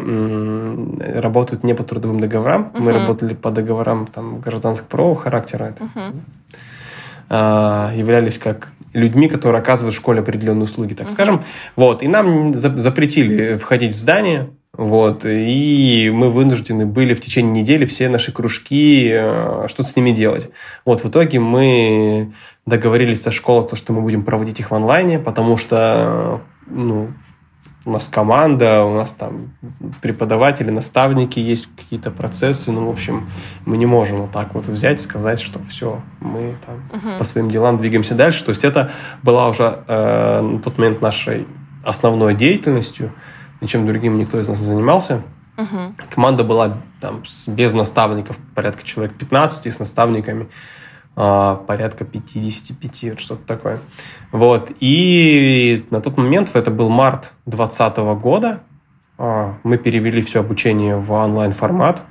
работают 1.21 1.65
не 1.65 1.75
по 1.75 1.85
трудовым 1.85 2.21
договорам. 2.21 2.73
Uh-huh. 2.75 2.81
Мы 2.81 2.93
работали 2.93 3.35
по 3.35 3.51
договорам 3.51 4.07
там, 4.07 4.41
гражданско-правового 4.41 5.17
характера. 5.17 5.75
Это, 5.77 5.89
uh-huh. 7.29 7.97
являлись 7.97 8.39
как 8.39 8.73
людьми, 8.95 9.29
которые 9.29 9.61
оказывают 9.61 9.95
в 9.95 9.99
школе 9.99 10.21
определенные 10.21 10.65
услуги, 10.65 10.95
так 10.95 11.07
uh-huh. 11.07 11.13
скажем. 11.13 11.45
Вот. 11.77 12.03
И 12.03 12.09
нам 12.09 12.53
запретили 12.55 13.57
входить 13.57 13.95
в 13.95 13.99
здание, 13.99 14.49
вот, 14.73 15.25
и 15.27 16.11
мы 16.15 16.31
вынуждены 16.31 16.87
были 16.87 17.13
в 17.13 17.21
течение 17.21 17.53
недели 17.53 17.85
все 17.87 18.09
наши 18.09 18.33
кружки, 18.33 19.11
э, 19.13 19.67
что-то 19.69 19.91
с 19.91 19.97
ними 19.97 20.13
делать. 20.13 20.49
Вот, 20.85 21.03
в 21.03 21.09
итоге 21.09 21.41
мы 21.41 22.33
договорились 22.71 23.23
со 23.23 23.31
школой, 23.31 23.69
то, 23.69 23.77
что 23.77 23.93
мы 23.93 24.01
будем 24.01 24.25
проводить 24.25 24.61
их 24.61 24.71
в 24.71 24.75
онлайне, 24.75 25.19
потому 25.19 25.59
что 25.59 26.41
ну, 26.67 27.11
у 27.85 27.91
нас 27.91 28.09
команда, 28.09 28.85
у 28.85 28.95
нас 28.95 29.13
там 29.13 29.53
преподаватели, 30.03 30.71
наставники, 30.71 31.39
есть 31.39 31.69
какие-то 31.77 32.11
процессы, 32.11 32.73
ну, 32.73 32.87
в 32.87 32.91
общем, 32.91 33.31
мы 33.65 33.77
не 33.79 33.87
можем 33.87 34.23
вот 34.23 34.33
так 34.33 34.55
вот 34.55 34.67
взять 34.67 35.01
и 35.01 35.03
сказать, 35.03 35.41
что 35.41 35.61
все, 35.69 36.01
мы 36.21 36.57
там 36.67 36.83
uh-huh. 36.93 37.19
по 37.19 37.25
своим 37.25 37.51
делам 37.51 37.79
двигаемся 37.79 38.15
дальше. 38.15 38.45
То 38.45 38.51
есть 38.51 38.65
это 38.65 38.93
была 39.23 39.49
уже 39.49 39.83
э, 39.87 40.41
на 40.41 40.59
тот 40.61 40.77
момент 40.79 41.01
нашей 41.01 41.47
основной 41.83 42.35
деятельностью, 42.35 43.13
ничем 43.61 43.87
другим 43.87 44.19
никто 44.19 44.39
из 44.39 44.49
нас 44.49 44.59
не 44.61 44.67
занимался. 44.67 45.23
Uh-huh. 45.57 45.95
Команда 46.15 46.45
была 46.45 46.79
там 47.01 47.23
без 47.47 47.73
наставников, 47.73 48.37
порядка 48.55 48.85
человек 48.85 49.17
15 49.17 49.73
с 49.73 49.79
наставниками. 49.79 50.49
А, 51.17 51.57
порядка 51.57 52.05
55, 52.05 53.05
вот 53.11 53.21
что-то 53.21 53.47
такое. 53.47 53.81
Вот. 54.33 54.71
И 54.81 55.85
на 55.91 56.01
тот 56.01 56.17
момент, 56.17 56.51
это 56.55 56.71
был 56.71 56.89
март 56.89 57.33
2020 57.47 57.97
года, 58.21 58.61
а, 59.19 59.57
мы 59.65 59.77
перевели 59.77 60.23
все 60.23 60.41
обучение 60.41 60.97
в 60.97 61.13
онлайн-формат 61.13 62.05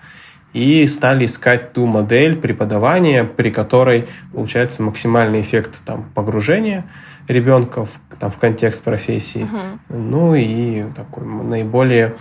и 0.53 0.85
стали 0.87 1.25
искать 1.25 1.73
ту 1.73 1.85
модель 1.85 2.35
преподавания, 2.35 3.23
при 3.23 3.49
которой 3.51 4.07
получается 4.33 4.83
максимальный 4.83 5.41
эффект 5.41 5.81
там, 5.85 6.05
погружения 6.13 6.85
ребенка 7.27 7.85
в, 7.85 7.91
там, 8.19 8.31
в 8.31 8.37
контекст 8.37 8.83
профессии, 8.83 9.41
uh-huh. 9.41 9.79
ну 9.89 10.35
и 10.35 10.85
такой 10.95 11.23
наиболее 11.25 12.15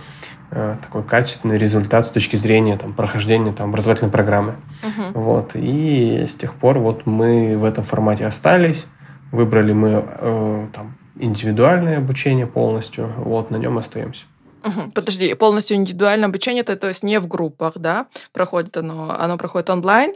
такой 0.49 1.03
качественный 1.03 1.57
результат 1.57 2.05
с 2.05 2.09
точки 2.09 2.35
зрения 2.35 2.77
там, 2.77 2.93
прохождения 2.93 3.53
там, 3.53 3.69
образовательной 3.69 4.11
программы. 4.11 4.55
Uh-huh. 4.81 5.11
Вот. 5.13 5.51
И 5.55 6.25
с 6.27 6.35
тех 6.35 6.55
пор 6.55 6.79
вот 6.79 7.05
мы 7.05 7.57
в 7.57 7.63
этом 7.63 7.83
формате 7.83 8.25
остались. 8.25 8.85
Выбрали 9.31 9.73
мы 9.73 10.03
э, 10.05 10.67
там, 10.73 10.97
индивидуальное 11.19 11.97
обучение 11.97 12.47
полностью. 12.47 13.13
Вот, 13.17 13.51
на 13.51 13.57
нем 13.57 13.77
остаемся. 13.77 14.25
Угу. 14.63 14.91
Подожди, 14.93 15.33
полностью 15.35 15.77
индивидуальное 15.77 16.27
обучение, 16.27 16.61
это 16.61 16.75
то 16.75 16.87
есть 16.87 17.03
не 17.03 17.19
в 17.19 17.27
группах, 17.27 17.77
да, 17.77 18.07
проходит 18.33 18.75
оно, 18.75 19.15
оно 19.17 19.37
проходит 19.37 19.69
онлайн. 19.69 20.13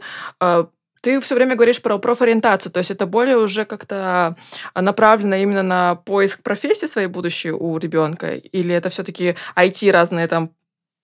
Э, 1.04 1.10
ты 1.10 1.20
все 1.20 1.34
время 1.34 1.54
говоришь 1.54 1.82
про 1.82 1.98
профориентацию, 1.98 2.72
то 2.72 2.78
есть 2.78 2.90
это 2.90 3.06
более 3.06 3.36
уже 3.36 3.64
как-то 3.64 4.36
направлено 4.74 5.36
именно 5.36 5.62
на 5.62 5.94
поиск 5.94 6.42
профессии 6.42 6.86
своей 6.86 7.08
будущей 7.08 7.50
у 7.52 7.78
ребенка, 7.78 8.34
или 8.34 8.74
это 8.74 8.88
все-таки 8.88 9.36
IT 9.56 9.90
разные 9.90 10.26
там 10.26 10.50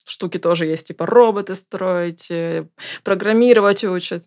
штуки 0.05 0.39
тоже 0.39 0.65
есть, 0.65 0.87
типа 0.87 1.05
роботы 1.05 1.55
строить, 1.55 2.31
э, 2.31 2.65
программировать 3.03 3.83
учат? 3.83 4.23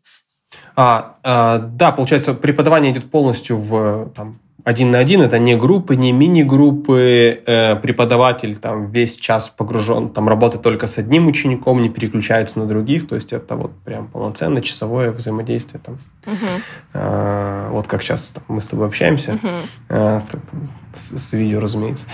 А, 0.76 1.16
а, 1.24 1.58
да, 1.58 1.90
получается, 1.90 2.32
преподавание 2.32 2.92
идет 2.92 3.10
полностью 3.10 3.58
в 3.58 4.10
там, 4.14 4.38
один 4.64 4.90
на 4.90 4.98
один, 4.98 5.20
это 5.20 5.38
не 5.38 5.56
группы, 5.56 5.94
не 5.94 6.10
мини-группы, 6.12 7.42
э, 7.46 7.76
преподаватель 7.76 8.56
там 8.56 8.90
весь 8.90 9.16
час 9.16 9.48
погружен, 9.48 10.08
там 10.08 10.26
работает 10.26 10.62
только 10.62 10.86
с 10.86 10.96
одним 10.96 11.26
учеником, 11.26 11.82
не 11.82 11.90
переключается 11.90 12.58
на 12.58 12.66
других, 12.66 13.06
то 13.06 13.14
есть 13.14 13.34
это 13.34 13.56
вот 13.56 13.72
прям 13.84 14.08
полноценное 14.08 14.62
часовое 14.62 15.12
взаимодействие 15.12 15.80
там. 15.84 15.98
Uh-huh. 16.24 16.62
Э, 16.94 17.68
вот 17.70 17.86
как 17.86 18.02
сейчас 18.02 18.32
там, 18.32 18.44
мы 18.48 18.62
с 18.62 18.68
тобой 18.68 18.86
общаемся, 18.86 19.32
uh-huh. 19.32 19.50
э, 19.90 20.20
с, 20.94 21.18
с 21.18 21.32
видео, 21.34 21.60
разумеется. 21.60 22.06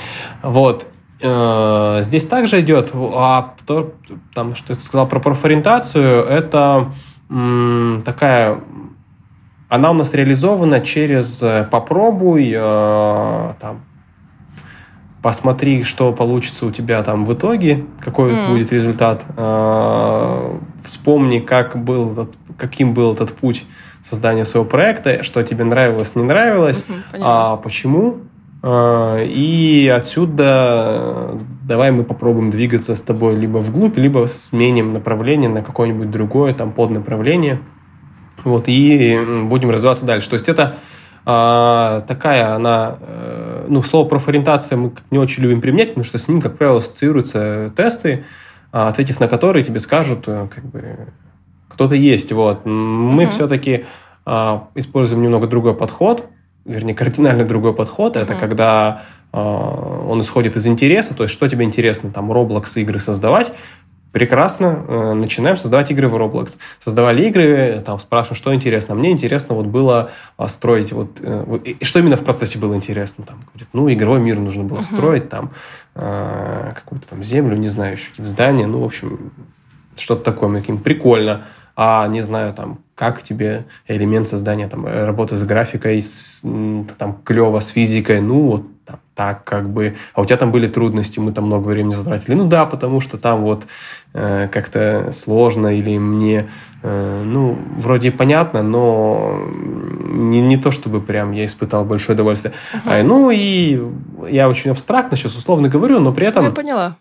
Вот. 0.42 0.88
Э, 1.22 2.00
здесь 2.02 2.26
также 2.26 2.60
идет, 2.60 2.90
а 2.94 3.54
то, 3.64 3.94
там, 4.34 4.56
что 4.56 4.74
ты 4.74 4.80
сказал 4.80 5.06
про 5.06 5.20
профориентацию, 5.20 6.24
это 6.24 6.92
м, 7.28 8.02
такая 8.04 8.60
она 9.70 9.92
у 9.92 9.94
нас 9.94 10.12
реализована 10.12 10.80
через 10.80 11.40
э, 11.42 11.66
попробуй, 11.70 12.52
э, 12.52 13.52
там, 13.60 13.82
посмотри, 15.22 15.84
что 15.84 16.12
получится 16.12 16.66
у 16.66 16.72
тебя 16.72 17.02
там 17.04 17.24
в 17.24 17.32
итоге, 17.32 17.84
какой 18.00 18.32
mm. 18.32 18.48
будет 18.48 18.72
результат, 18.72 19.22
э, 19.36 20.58
вспомни, 20.84 21.38
как 21.38 21.82
был 21.82 22.10
этот, 22.10 22.34
каким 22.58 22.94
был 22.94 23.12
этот 23.12 23.32
путь 23.32 23.64
создания 24.02 24.44
своего 24.44 24.68
проекта, 24.68 25.22
что 25.22 25.42
тебе 25.44 25.64
нравилось, 25.64 26.16
не 26.16 26.24
нравилось, 26.24 26.84
mm-hmm, 26.88 27.20
а 27.20 27.56
почему, 27.56 28.18
э, 28.64 29.26
и 29.26 29.88
отсюда 29.88 31.38
давай 31.62 31.92
мы 31.92 32.02
попробуем 32.02 32.50
двигаться 32.50 32.96
с 32.96 33.02
тобой 33.02 33.36
либо 33.36 33.58
вглубь, 33.58 33.96
либо 33.96 34.26
сменим 34.26 34.92
направление 34.92 35.48
на 35.48 35.62
какое-нибудь 35.62 36.10
другое 36.10 36.54
там 36.54 36.72
поднаправление, 36.72 37.60
вот, 38.44 38.64
и 38.68 39.18
будем 39.44 39.70
развиваться 39.70 40.04
дальше. 40.04 40.28
То 40.28 40.34
есть 40.34 40.48
это 40.48 40.76
а, 41.26 42.00
такая 42.02 42.54
она, 42.54 42.96
э, 43.00 43.66
ну, 43.68 43.82
слово 43.82 44.08
профориентация 44.08 44.76
мы 44.76 44.92
не 45.10 45.18
очень 45.18 45.42
любим 45.42 45.60
применять, 45.60 45.90
потому 45.90 46.04
что 46.04 46.18
с 46.18 46.28
ним, 46.28 46.40
как 46.40 46.56
правило, 46.56 46.78
ассоциируются 46.78 47.70
тесты, 47.76 48.24
а, 48.72 48.88
ответив 48.88 49.20
на 49.20 49.28
которые 49.28 49.64
тебе 49.64 49.80
скажут, 49.80 50.24
э, 50.26 50.48
как 50.52 50.64
бы, 50.64 51.08
кто-то 51.68 51.94
есть. 51.94 52.32
Вот. 52.32 52.64
Мы 52.64 53.24
uh-huh. 53.24 53.30
все-таки 53.30 53.84
а, 54.24 54.68
используем 54.74 55.22
немного 55.22 55.46
другой 55.46 55.74
подход, 55.74 56.26
вернее, 56.64 56.94
кардинально 56.94 57.44
другой 57.44 57.74
подход. 57.74 58.16
Uh-huh. 58.16 58.22
Это 58.22 58.34
когда 58.34 59.02
он 59.32 60.20
исходит 60.22 60.56
из 60.56 60.66
интереса, 60.66 61.14
то 61.14 61.22
есть 61.22 61.32
что 61.32 61.48
тебе 61.48 61.64
интересно, 61.64 62.10
там, 62.10 62.32
Roblox 62.32 62.64
игры 62.74 62.98
создавать, 62.98 63.52
прекрасно, 64.12 64.84
э, 64.86 65.12
начинаем 65.14 65.56
создавать 65.56 65.90
игры 65.90 66.08
в 66.08 66.16
Roblox. 66.16 66.58
Создавали 66.82 67.26
игры, 67.26 67.80
там 67.84 67.98
спрашиваем, 67.98 68.36
что 68.36 68.54
интересно. 68.54 68.94
Мне 68.94 69.10
интересно 69.10 69.54
вот 69.54 69.66
было 69.66 70.10
а, 70.36 70.48
строить, 70.48 70.92
вот, 70.92 71.18
э, 71.20 71.58
и 71.64 71.84
что 71.84 71.98
именно 71.98 72.16
в 72.16 72.24
процессе 72.24 72.58
было 72.58 72.74
интересно. 72.74 73.24
Там, 73.24 73.42
говорит, 73.52 73.68
ну, 73.72 73.92
игровой 73.92 74.20
мир 74.20 74.38
нужно 74.38 74.64
было 74.64 74.78
uh-huh. 74.78 74.94
строить, 74.94 75.28
там, 75.28 75.52
э, 75.94 76.72
какую-то 76.74 77.08
там 77.08 77.24
землю, 77.24 77.56
не 77.56 77.68
знаю, 77.68 77.92
еще 77.92 78.10
какие-то 78.10 78.30
здания, 78.30 78.66
ну, 78.66 78.80
в 78.80 78.84
общем, 78.84 79.32
что-то 79.96 80.24
такое, 80.24 80.58
таким 80.60 80.78
прикольно. 80.78 81.46
А, 81.76 82.06
не 82.08 82.20
знаю, 82.20 82.52
там, 82.52 82.80
как 82.94 83.22
тебе 83.22 83.64
элемент 83.86 84.28
создания, 84.28 84.68
там, 84.68 84.86
работы 84.86 85.36
с 85.36 85.42
графикой, 85.44 86.02
с, 86.02 86.42
там, 86.98 87.18
клево, 87.24 87.60
с 87.60 87.68
физикой, 87.68 88.20
ну, 88.20 88.42
вот 88.42 88.64
там, 88.84 88.98
так 89.14 89.44
как 89.44 89.70
бы, 89.70 89.96
а 90.14 90.20
у 90.20 90.24
тебя 90.24 90.36
там 90.36 90.50
были 90.50 90.66
трудности, 90.66 91.20
мы 91.20 91.32
там 91.32 91.44
много 91.44 91.68
времени 91.68 91.92
затратили. 91.92 92.34
Ну 92.34 92.48
да, 92.48 92.66
потому 92.66 93.00
что 93.00 93.18
там 93.18 93.42
вот 93.42 93.66
э, 94.12 94.48
как-то 94.48 95.10
сложно 95.12 95.68
или 95.68 95.98
мне, 95.98 96.50
э, 96.82 97.22
ну, 97.24 97.58
вроде 97.76 98.10
понятно, 98.10 98.62
но 98.62 99.42
не, 99.50 100.40
не 100.40 100.56
то, 100.56 100.70
чтобы 100.70 101.00
прям 101.00 101.32
я 101.32 101.46
испытал 101.46 101.84
большое 101.84 102.14
удовольствие. 102.14 102.54
Uh-huh. 102.74 103.00
А, 103.00 103.02
ну 103.02 103.30
и 103.30 103.80
я 104.28 104.48
очень 104.48 104.70
абстрактно 104.70 105.16
сейчас 105.16 105.36
условно 105.36 105.68
говорю, 105.68 106.00
но 106.00 106.10
при 106.12 106.26
этом... 106.26 106.44
Я 106.44 106.50
поняла. 106.50 106.96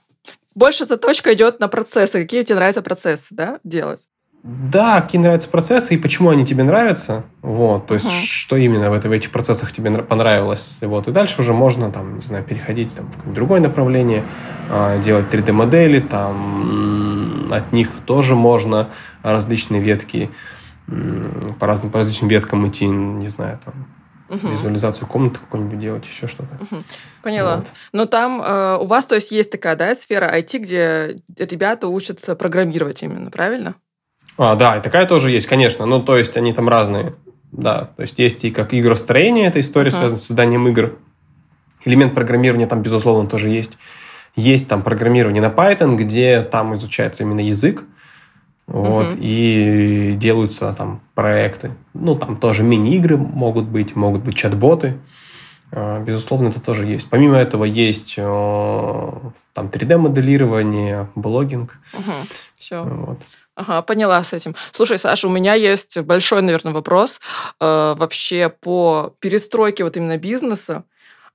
Больше 0.55 0.85
заточка 0.85 1.33
идет 1.33 1.59
на 1.59 1.67
процессы. 1.67 2.21
Какие 2.21 2.43
тебе 2.43 2.55
нравятся 2.55 2.81
процессы, 2.81 3.33
да, 3.33 3.59
делать? 3.63 4.07
Да, 4.41 5.01
какие 5.01 5.19
нравятся 5.19 5.49
процессы 5.49 5.95
и 5.95 5.97
почему 5.97 6.29
они 6.29 6.45
тебе 6.45 6.63
нравятся. 6.63 7.23
Вот, 7.41 7.87
то 7.87 7.95
есть, 7.95 8.05
uh-huh. 8.05 8.25
что 8.25 8.55
именно 8.55 8.89
в, 8.89 8.93
это, 8.93 9.09
в 9.09 9.11
этих 9.11 9.31
процессах 9.31 9.73
тебе 9.73 9.91
понравилось. 10.01 10.77
Вот, 10.81 11.09
и 11.09 11.11
дальше 11.11 11.41
уже 11.41 11.53
можно, 11.53 11.91
там, 11.91 12.15
не 12.15 12.21
знаю, 12.21 12.45
переходить 12.45 12.95
там, 12.95 13.11
в 13.25 13.33
другое 13.33 13.59
направление, 13.59 14.23
а, 14.69 14.97
делать 14.97 15.33
3D-модели, 15.33 15.99
там, 15.99 17.51
от 17.51 17.73
них 17.73 17.89
тоже 18.05 18.35
можно 18.35 18.89
различные 19.23 19.81
ветки, 19.81 20.29
по, 21.59 21.67
разным, 21.67 21.91
по 21.91 21.99
различным 21.99 22.29
веткам 22.29 22.67
идти, 22.67 22.87
не 22.87 23.27
знаю, 23.27 23.59
там, 23.63 23.87
угу. 24.29 24.47
визуализацию 24.47 25.05
комнаты 25.07 25.39
какую-нибудь 25.39 25.79
делать, 25.79 26.05
еще 26.05 26.27
что-то. 26.27 26.55
Угу. 26.63 26.81
Поняла. 27.23 27.57
Вот. 27.57 27.67
Но 27.91 28.05
там 28.05 28.41
э, 28.41 28.77
у 28.77 28.85
вас, 28.85 29.05
то 29.05 29.15
есть, 29.15 29.31
есть 29.31 29.51
такая, 29.51 29.75
да, 29.75 29.93
сфера 29.95 30.33
IT, 30.33 30.59
где 30.59 31.17
ребята 31.37 31.89
учатся 31.89 32.35
программировать 32.35 33.03
именно, 33.03 33.31
правильно? 33.31 33.75
А, 34.39 34.55
да, 34.55 34.77
и 34.77 34.81
такая 34.81 35.05
тоже 35.05 35.31
есть, 35.31 35.47
конечно. 35.47 35.85
Ну, 35.85 36.01
то 36.01 36.17
есть 36.17 36.37
они 36.37 36.53
там 36.53 36.69
разные. 36.69 37.13
Да, 37.51 37.89
то 37.97 38.03
есть 38.03 38.17
есть 38.19 38.45
и 38.45 38.51
как 38.51 38.73
игростроение, 38.73 39.47
эта 39.47 39.59
история 39.59 39.89
uh-huh. 39.89 39.97
связана 39.97 40.17
с 40.17 40.27
созданием 40.27 40.65
игр. 40.69 40.97
Элемент 41.83 42.15
программирования 42.15 42.65
там, 42.65 42.81
безусловно, 42.81 43.29
тоже 43.29 43.49
есть. 43.49 43.77
Есть 44.37 44.69
там 44.69 44.81
программирование 44.81 45.41
на 45.41 45.49
Python, 45.49 45.97
где 45.97 46.41
там 46.41 46.73
изучается 46.75 47.23
именно 47.23 47.41
язык. 47.41 47.83
Вот, 48.65 49.07
uh-huh. 49.07 49.19
и 49.19 50.13
делаются 50.13 50.71
там 50.71 51.01
проекты. 51.15 51.71
Ну, 51.93 52.15
там 52.15 52.37
тоже 52.37 52.63
мини-игры 52.63 53.17
могут 53.17 53.65
быть, 53.65 53.97
могут 53.97 54.21
быть 54.21 54.35
чат-боты. 54.37 54.99
А, 55.71 55.99
безусловно, 55.99 56.47
это 56.47 56.61
тоже 56.61 56.85
есть. 56.85 57.09
Помимо 57.09 57.35
этого 57.35 57.65
есть 57.65 58.15
э, 58.17 59.11
там 59.53 59.67
3D-моделирование, 59.67 61.09
блогинг. 61.15 61.79
Угу, 61.93 62.11
все. 62.55 62.83
Вот. 62.83 63.19
Ага, 63.59 63.81
поняла 63.81 64.23
с 64.23 64.31
этим. 64.31 64.55
Слушай, 64.71 64.97
Саша, 64.97 65.27
у 65.27 65.31
меня 65.31 65.53
есть 65.53 65.97
большой, 65.97 66.41
наверное, 66.41 66.71
вопрос 66.71 67.19
э, 67.59 67.93
вообще 67.97 68.47
по 68.47 69.13
перестройке 69.19 69.83
вот 69.83 69.97
именно 69.97 70.17
бизнеса 70.17 70.85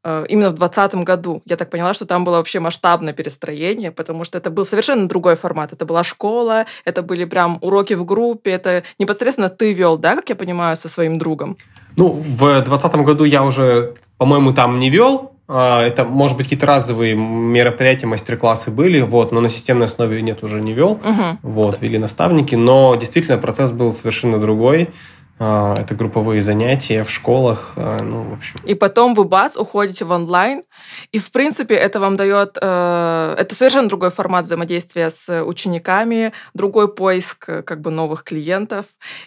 э, 0.02 0.24
именно 0.30 0.48
в 0.48 0.54
2020 0.54 0.94
году. 1.04 1.42
Я 1.44 1.56
так 1.56 1.68
поняла, 1.68 1.92
что 1.92 2.06
там 2.06 2.24
было 2.24 2.36
вообще 2.36 2.60
масштабное 2.60 3.12
перестроение, 3.12 3.90
потому 3.90 4.24
что 4.24 4.38
это 4.38 4.48
был 4.48 4.64
совершенно 4.64 5.06
другой 5.06 5.36
формат. 5.36 5.74
Это 5.74 5.84
была 5.84 6.02
школа, 6.02 6.64
это 6.86 7.02
были 7.02 7.26
прям 7.26 7.58
уроки 7.60 7.92
в 7.92 8.06
группе, 8.06 8.52
это 8.52 8.84
непосредственно 8.98 9.50
ты 9.50 9.74
вел, 9.74 9.98
да, 9.98 10.14
как 10.14 10.30
я 10.30 10.34
понимаю, 10.34 10.76
со 10.76 10.88
своим 10.88 11.18
другом? 11.18 11.58
Ну, 11.98 12.08
в 12.08 12.38
2020 12.38 12.94
году 13.04 13.24
я 13.24 13.42
уже, 13.42 13.96
по-моему, 14.16 14.54
там 14.54 14.78
не 14.78 14.88
вел, 14.88 15.33
это, 15.46 16.04
может 16.04 16.36
быть, 16.36 16.46
какие-то 16.46 16.66
разовые 16.66 17.14
мероприятия, 17.14 18.06
мастер-классы 18.06 18.70
были, 18.70 19.02
вот, 19.02 19.30
но 19.30 19.40
на 19.40 19.50
системной 19.50 19.86
основе 19.86 20.22
нет, 20.22 20.42
уже 20.42 20.60
не 20.60 20.72
вел. 20.72 20.92
Угу. 20.92 21.38
Вот, 21.42 21.82
вели 21.82 21.98
наставники, 21.98 22.54
но 22.54 22.94
действительно 22.94 23.36
процесс 23.36 23.70
был 23.70 23.92
совершенно 23.92 24.38
другой. 24.38 24.90
А, 25.38 25.74
это 25.76 25.94
групповые 25.96 26.42
занятия 26.42 27.02
в 27.02 27.10
школах, 27.10 27.72
а, 27.76 28.00
ну, 28.02 28.22
в 28.22 28.32
общем. 28.34 28.60
И 28.64 28.74
потом 28.74 29.14
вы, 29.14 29.24
бац, 29.24 29.56
уходите 29.56 30.04
в 30.04 30.12
онлайн, 30.12 30.62
и, 31.10 31.18
в 31.18 31.32
принципе, 31.32 31.74
это 31.74 31.98
вам 31.98 32.16
дает... 32.16 32.56
Э, 32.62 33.34
это 33.36 33.54
совершенно 33.54 33.88
другой 33.88 34.10
формат 34.10 34.44
взаимодействия 34.44 35.10
с 35.10 35.42
учениками, 35.42 36.32
другой 36.54 36.86
поиск 36.86 37.46
как 37.64 37.80
бы 37.80 37.90
новых 37.90 38.22
клиентов, 38.22 38.86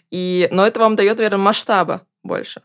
и, 0.09 0.47
но 0.49 0.65
это 0.65 0.79
вам 0.79 0.95
дает, 0.95 1.17
наверное, 1.17 1.39
масштаба 1.39 2.01
больше, 2.23 2.61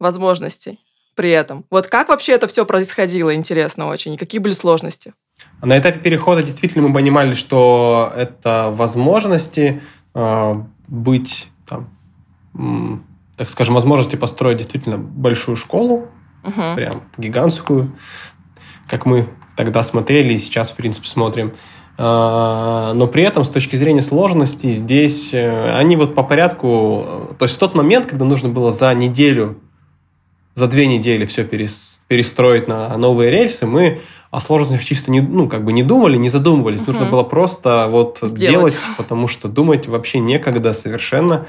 возможностей 0.00 0.80
при 1.14 1.30
этом. 1.30 1.64
Вот 1.70 1.86
как 1.86 2.08
вообще 2.08 2.32
это 2.32 2.46
все 2.48 2.64
происходило, 2.64 3.34
интересно 3.34 3.86
очень, 3.86 4.14
и 4.14 4.16
какие 4.16 4.40
были 4.40 4.52
сложности? 4.52 5.14
На 5.62 5.78
этапе 5.78 5.98
перехода 6.00 6.42
действительно 6.42 6.88
мы 6.88 6.94
понимали, 6.94 7.32
что 7.32 8.12
это 8.16 8.70
возможности 8.70 9.82
э, 10.14 10.54
быть, 10.88 11.48
там, 11.68 11.88
м, 12.54 13.04
так 13.36 13.48
скажем, 13.48 13.74
возможности 13.74 14.16
построить 14.16 14.58
действительно 14.58 14.98
большую 14.98 15.56
школу, 15.56 16.08
угу. 16.44 16.74
прям 16.74 17.02
гигантскую, 17.16 17.92
как 18.88 19.06
мы 19.06 19.28
тогда 19.56 19.82
смотрели 19.82 20.34
и 20.34 20.38
сейчас, 20.38 20.70
в 20.70 20.76
принципе, 20.76 21.08
смотрим. 21.08 21.54
Э, 21.98 22.92
но 22.94 23.06
при 23.06 23.22
этом, 23.22 23.44
с 23.44 23.48
точки 23.48 23.76
зрения 23.76 24.02
сложности, 24.02 24.70
здесь 24.70 25.32
э, 25.32 25.76
они 25.76 25.96
вот 25.96 26.14
по 26.14 26.22
порядку... 26.22 27.36
То 27.38 27.44
есть 27.44 27.56
в 27.56 27.58
тот 27.58 27.74
момент, 27.74 28.06
когда 28.06 28.24
нужно 28.24 28.48
было 28.48 28.70
за 28.70 28.92
неделю 28.94 29.60
за 30.54 30.66
две 30.66 30.86
недели 30.86 31.24
все 31.24 31.44
перес, 31.44 32.00
перестроить 32.08 32.68
на 32.68 32.96
новые 32.96 33.30
рельсы, 33.30 33.66
мы 33.66 34.02
о 34.30 34.40
сложностях 34.40 34.84
чисто 34.84 35.10
не, 35.10 35.20
ну, 35.20 35.48
как 35.48 35.64
бы 35.64 35.72
не 35.72 35.82
думали, 35.82 36.16
не 36.16 36.28
задумывались. 36.28 36.80
Угу. 36.82 36.92
Нужно 36.92 37.06
было 37.06 37.22
просто 37.22 37.86
вот 37.90 38.18
Сделать. 38.22 38.72
делать, 38.72 38.78
потому 38.96 39.28
что 39.28 39.48
думать 39.48 39.86
вообще 39.88 40.20
некогда 40.20 40.72
совершенно. 40.72 41.46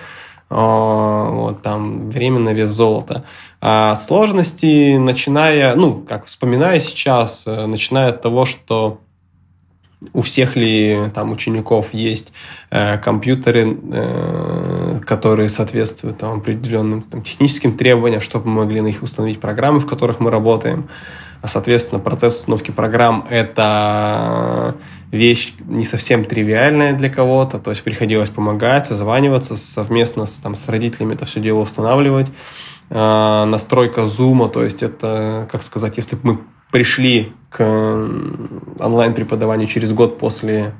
О, 0.49 1.29
вот 1.31 1.61
там 1.61 2.09
время 2.09 2.39
на 2.39 2.49
вес 2.49 2.69
золота. 2.69 3.23
А 3.61 3.95
сложности, 3.95 4.97
начиная, 4.97 5.73
ну, 5.75 6.03
как 6.07 6.25
вспоминая 6.25 6.79
сейчас, 6.79 7.43
э, 7.45 7.65
начиная 7.65 8.09
от 8.09 8.21
того, 8.21 8.45
что 8.45 8.99
у 10.13 10.21
всех 10.21 10.55
ли 10.55 11.11
там 11.13 11.31
учеников 11.31 11.93
есть 11.93 12.33
э, 12.69 12.97
компьютеры, 12.97 13.77
э, 13.91 14.99
которые 15.05 15.49
соответствуют 15.49 16.17
там, 16.17 16.39
определенным 16.39 17.01
там, 17.03 17.21
техническим 17.21 17.77
требованиям, 17.77 18.21
чтобы 18.21 18.49
мы 18.49 18.63
могли 18.63 18.81
на 18.81 18.87
них 18.87 19.03
установить 19.03 19.39
программы, 19.39 19.79
в 19.79 19.85
которых 19.85 20.19
мы 20.19 20.31
работаем. 20.31 20.89
А, 21.41 21.47
соответственно, 21.47 21.99
процесс 21.99 22.35
установки 22.35 22.71
программ– 22.71 23.27
это 23.29 24.75
вещь 25.11 25.53
не 25.67 25.83
совсем 25.83 26.25
тривиальная 26.25 26.93
для 26.93 27.09
кого-то, 27.09 27.59
то 27.59 27.69
есть 27.69 27.83
приходилось 27.83 28.29
помогать, 28.29 28.87
созваниваться 28.87 29.57
совместно 29.57 30.25
с, 30.25 30.39
там, 30.39 30.55
с 30.55 30.67
родителями 30.67 31.13
это 31.15 31.25
все 31.25 31.39
дело 31.39 31.59
устанавливать. 31.59 32.29
Э, 32.89 33.45
настройка 33.45 34.05
зума, 34.05 34.49
то 34.49 34.63
есть 34.63 34.83
это, 34.83 35.47
как 35.51 35.63
сказать, 35.63 35.97
если 35.97 36.15
бы 36.15 36.21
мы 36.23 36.39
пришли 36.73 37.33
к 37.51 37.61
онлайн-преподаванию 38.79 39.67
через 39.67 39.93
год 39.93 40.17
после 40.17 40.73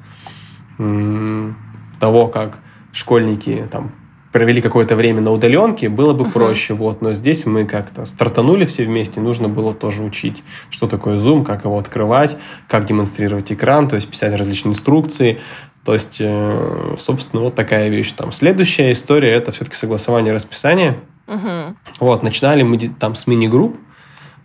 того, 1.99 2.27
как 2.29 2.57
школьники 2.91 3.67
там 3.71 3.91
провели 4.31 4.59
какое-то 4.59 4.95
время 4.95 5.21
на 5.21 5.31
удаленке, 5.31 5.89
было 5.89 6.13
бы 6.13 6.25
uh-huh. 6.25 6.31
проще, 6.31 6.73
вот, 6.73 7.03
но 7.03 7.11
здесь 7.11 7.45
мы 7.45 7.65
как-то 7.65 8.07
стартанули 8.07 8.65
все 8.65 8.85
вместе, 8.85 9.21
нужно 9.21 9.47
было 9.47 9.75
тоже 9.75 10.01
учить, 10.01 10.43
что 10.71 10.87
такое 10.87 11.19
Zoom, 11.19 11.45
как 11.45 11.65
его 11.65 11.77
открывать, 11.77 12.37
как 12.67 12.85
демонстрировать 12.85 13.51
экран, 13.51 13.87
то 13.87 13.93
есть 13.95 14.09
писать 14.09 14.33
различные 14.33 14.71
инструкции, 14.71 15.41
то 15.85 15.93
есть, 15.93 16.17
э, 16.19 16.95
собственно, 16.99 17.43
вот 17.43 17.53
такая 17.53 17.89
вещь 17.89 18.11
там. 18.13 18.31
Следующая 18.31 18.93
история– 18.93 19.31
это 19.35 19.51
все-таки 19.51 19.75
согласование 19.75 20.33
расписания. 20.33 20.97
Uh-huh. 21.27 21.75
Вот, 21.99 22.23
начинали 22.23 22.63
мы 22.63 22.79
там 22.79 23.15
с 23.15 23.27
мини-групп, 23.27 23.77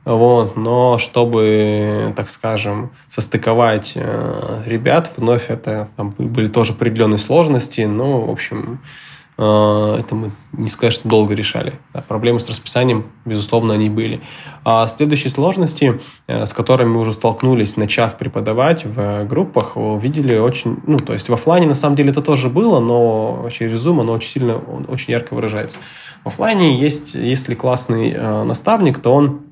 вот, 0.09 0.57
но 0.57 0.97
чтобы, 0.97 2.15
так 2.17 2.31
скажем, 2.31 2.93
состыковать 3.11 3.93
э, 3.95 4.63
ребят, 4.65 5.11
вновь 5.19 5.51
это 5.51 5.89
там 5.97 6.15
были 6.17 6.49
тоже 6.49 6.73
определенные 6.73 7.19
сложности, 7.19 7.83
но, 7.83 8.23
в 8.23 8.31
общем, 8.31 8.81
э, 9.37 9.97
это 10.01 10.15
мы 10.15 10.31
не 10.53 10.71
сказать, 10.71 10.95
что 10.95 11.07
долго 11.11 11.35
решали. 11.35 11.75
Да, 11.93 12.01
проблемы 12.01 12.41
с 12.41 12.49
расписанием, 12.49 13.05
безусловно, 13.27 13.75
они 13.75 13.91
были. 13.91 14.23
А 14.65 14.87
следующие 14.87 15.29
сложности, 15.29 16.01
э, 16.27 16.47
с 16.47 16.55
которыми 16.55 16.89
мы 16.89 17.01
уже 17.01 17.13
столкнулись, 17.13 17.77
начав 17.77 18.17
преподавать 18.17 18.87
в 18.87 19.27
группах, 19.27 19.77
увидели 19.77 20.39
очень... 20.39 20.79
Ну, 20.87 20.97
то 20.97 21.13
есть 21.13 21.29
в 21.29 21.35
офлайне 21.35 21.67
на 21.67 21.75
самом 21.75 21.97
деле 21.97 22.13
это 22.13 22.23
тоже 22.23 22.49
было, 22.49 22.81
но 22.81 23.47
через 23.53 23.87
Zoom 23.87 24.01
оно 24.01 24.15
очень 24.15 24.31
сильно, 24.31 24.57
очень 24.57 25.13
ярко 25.13 25.35
выражается. 25.35 25.81
В 26.25 26.29
офлайне 26.29 26.81
есть, 26.81 27.15
если 27.15 27.55
классный 27.55 28.11
э, 28.11 28.43
наставник, 28.45 29.01
то 29.01 29.13
он 29.13 29.48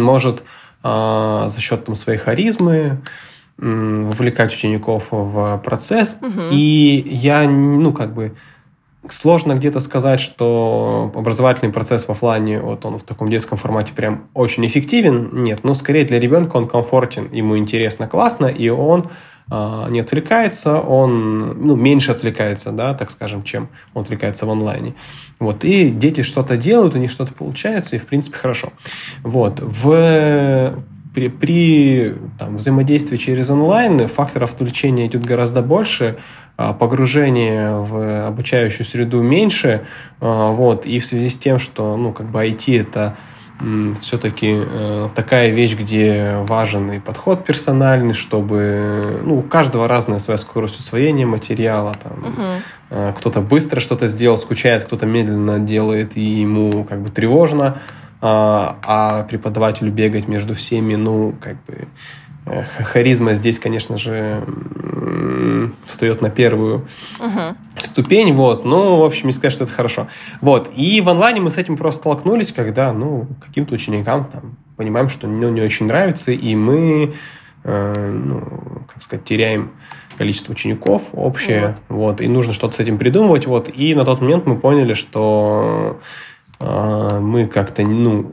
может 0.00 0.42
э, 0.82 1.44
за 1.46 1.60
счет 1.60 1.84
там, 1.84 1.94
своей 1.94 2.18
харизмы 2.18 3.00
вовлекать 3.58 4.52
учеников 4.52 5.08
в 5.10 5.58
процесс. 5.64 6.18
Угу. 6.20 6.48
И 6.50 7.04
я, 7.06 7.48
ну, 7.48 7.92
как 7.92 8.12
бы, 8.12 8.32
сложно 9.08 9.54
где-то 9.54 9.80
сказать, 9.80 10.20
что 10.20 11.12
образовательный 11.14 11.72
процесс 11.72 12.04
в 12.04 12.10
офлайне, 12.10 12.60
вот 12.60 12.84
он 12.84 12.98
в 12.98 13.02
таком 13.02 13.28
детском 13.28 13.58
формате 13.58 13.92
прям 13.94 14.28
очень 14.34 14.66
эффективен. 14.66 15.42
Нет, 15.42 15.64
но 15.64 15.74
скорее 15.74 16.04
для 16.04 16.18
ребенка 16.20 16.56
он 16.56 16.68
комфортен, 16.68 17.28
ему 17.32 17.58
интересно, 17.58 18.06
классно, 18.08 18.46
и 18.46 18.68
он 18.68 19.10
не 19.50 20.00
отвлекается, 20.00 20.80
он 20.80 21.66
ну, 21.66 21.76
меньше 21.76 22.12
отвлекается, 22.12 22.72
да, 22.72 22.94
так 22.94 23.10
скажем, 23.10 23.42
чем 23.42 23.68
он 23.92 24.02
отвлекается 24.02 24.46
в 24.46 24.50
онлайне. 24.50 24.94
Вот, 25.38 25.64
и 25.64 25.90
дети 25.90 26.22
что-то 26.22 26.56
делают, 26.56 26.94
у 26.94 26.98
них 26.98 27.10
что-то 27.10 27.34
получается, 27.34 27.96
и 27.96 27.98
в 27.98 28.06
принципе 28.06 28.38
хорошо. 28.38 28.72
Вот, 29.22 29.60
в 29.60 30.82
при, 31.14 31.28
при 31.28 32.14
там, 32.38 32.56
взаимодействии 32.56 33.16
через 33.16 33.50
онлайн 33.50 34.08
факторов 34.08 34.54
отвлечения 34.54 35.06
идет 35.06 35.24
гораздо 35.24 35.62
больше, 35.62 36.18
а, 36.56 36.72
погружение 36.72 37.76
в 37.76 38.26
обучающую 38.26 38.84
среду 38.84 39.22
меньше, 39.22 39.86
а, 40.20 40.52
вот, 40.52 40.86
и 40.86 40.98
в 40.98 41.06
связи 41.06 41.28
с 41.28 41.38
тем, 41.38 41.58
что, 41.58 41.96
ну, 41.96 42.12
как 42.12 42.30
бы 42.30 42.44
IT 42.44 42.80
это 42.80 43.16
все-таки 44.00 44.52
э, 44.52 45.08
такая 45.14 45.50
вещь, 45.50 45.76
где 45.76 46.36
важен 46.46 46.92
и 46.92 46.98
подход 46.98 47.44
персональный, 47.44 48.14
чтобы 48.14 49.20
ну, 49.24 49.38
у 49.38 49.42
каждого 49.42 49.88
разная 49.88 50.18
своя 50.18 50.38
скорость 50.38 50.78
усвоения 50.78 51.26
материала. 51.26 51.94
Там, 52.02 52.24
угу. 52.24 53.12
Кто-то 53.18 53.40
быстро 53.40 53.80
что-то 53.80 54.06
сделал, 54.06 54.36
скучает, 54.36 54.84
кто-то 54.84 55.06
медленно 55.06 55.58
делает, 55.58 56.16
и 56.16 56.20
ему 56.20 56.84
как 56.84 57.00
бы 57.00 57.08
тревожно, 57.08 57.80
а, 58.20 58.78
а 58.82 59.22
преподавателю 59.24 59.90
бегать 59.90 60.28
между 60.28 60.54
всеми, 60.54 60.94
ну, 60.94 61.34
как 61.40 61.56
бы 61.64 61.88
харизма 62.44 63.34
здесь, 63.34 63.58
конечно 63.58 63.96
же, 63.96 64.44
встает 65.86 66.22
на 66.22 66.30
первую 66.30 66.86
uh-huh. 67.18 67.56
ступень, 67.84 68.32
вот, 68.32 68.64
ну, 68.64 68.96
в 68.96 69.04
общем, 69.04 69.26
не 69.26 69.32
сказать, 69.32 69.54
что 69.54 69.64
это 69.64 69.72
хорошо. 69.72 70.08
Вот, 70.40 70.70
и 70.74 71.00
в 71.00 71.08
онлайне 71.08 71.40
мы 71.40 71.50
с 71.50 71.56
этим 71.56 71.76
просто 71.76 72.00
столкнулись, 72.00 72.52
когда, 72.52 72.92
ну, 72.92 73.26
каким-то 73.40 73.74
ученикам 73.74 74.24
там 74.32 74.56
понимаем, 74.76 75.08
что 75.08 75.26
ну, 75.26 75.50
не 75.50 75.60
очень 75.60 75.86
нравится, 75.86 76.32
и 76.32 76.54
мы, 76.54 77.14
э, 77.64 78.10
ну, 78.10 78.42
как 78.92 79.02
сказать, 79.02 79.24
теряем 79.24 79.70
количество 80.18 80.52
учеников 80.52 81.02
общее, 81.12 81.76
вот. 81.88 81.96
вот, 81.96 82.20
и 82.20 82.28
нужно 82.28 82.52
что-то 82.52 82.76
с 82.76 82.80
этим 82.80 82.98
придумывать, 82.98 83.46
вот, 83.46 83.70
и 83.74 83.94
на 83.94 84.04
тот 84.04 84.20
момент 84.20 84.46
мы 84.46 84.56
поняли, 84.56 84.94
что 84.94 86.00
мы 86.62 87.46
как-то 87.46 87.82
ну, 87.82 88.30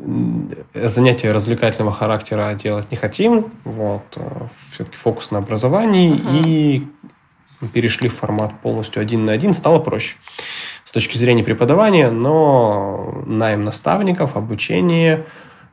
занятия 0.76 1.32
развлекательного 1.32 1.92
характера 1.94 2.54
делать 2.54 2.92
не 2.92 2.98
хотим. 2.98 3.52
Вот. 3.64 4.04
А, 4.18 4.48
Все-таки 4.72 4.98
фокус 4.98 5.32
на 5.32 5.40
образовании. 5.40 6.14
Uh-huh. 6.14 6.44
И 6.46 6.88
перешли 7.74 8.08
в 8.08 8.16
формат 8.16 8.54
полностью 8.62 9.02
один 9.02 9.26
на 9.26 9.32
один. 9.32 9.54
Стало 9.54 9.80
проще 9.80 10.16
с 10.86 10.92
точки 10.92 11.18
зрения 11.18 11.44
преподавания, 11.44 12.10
но 12.12 13.24
найм 13.26 13.64
наставников, 13.64 14.36
обучение, 14.36 15.26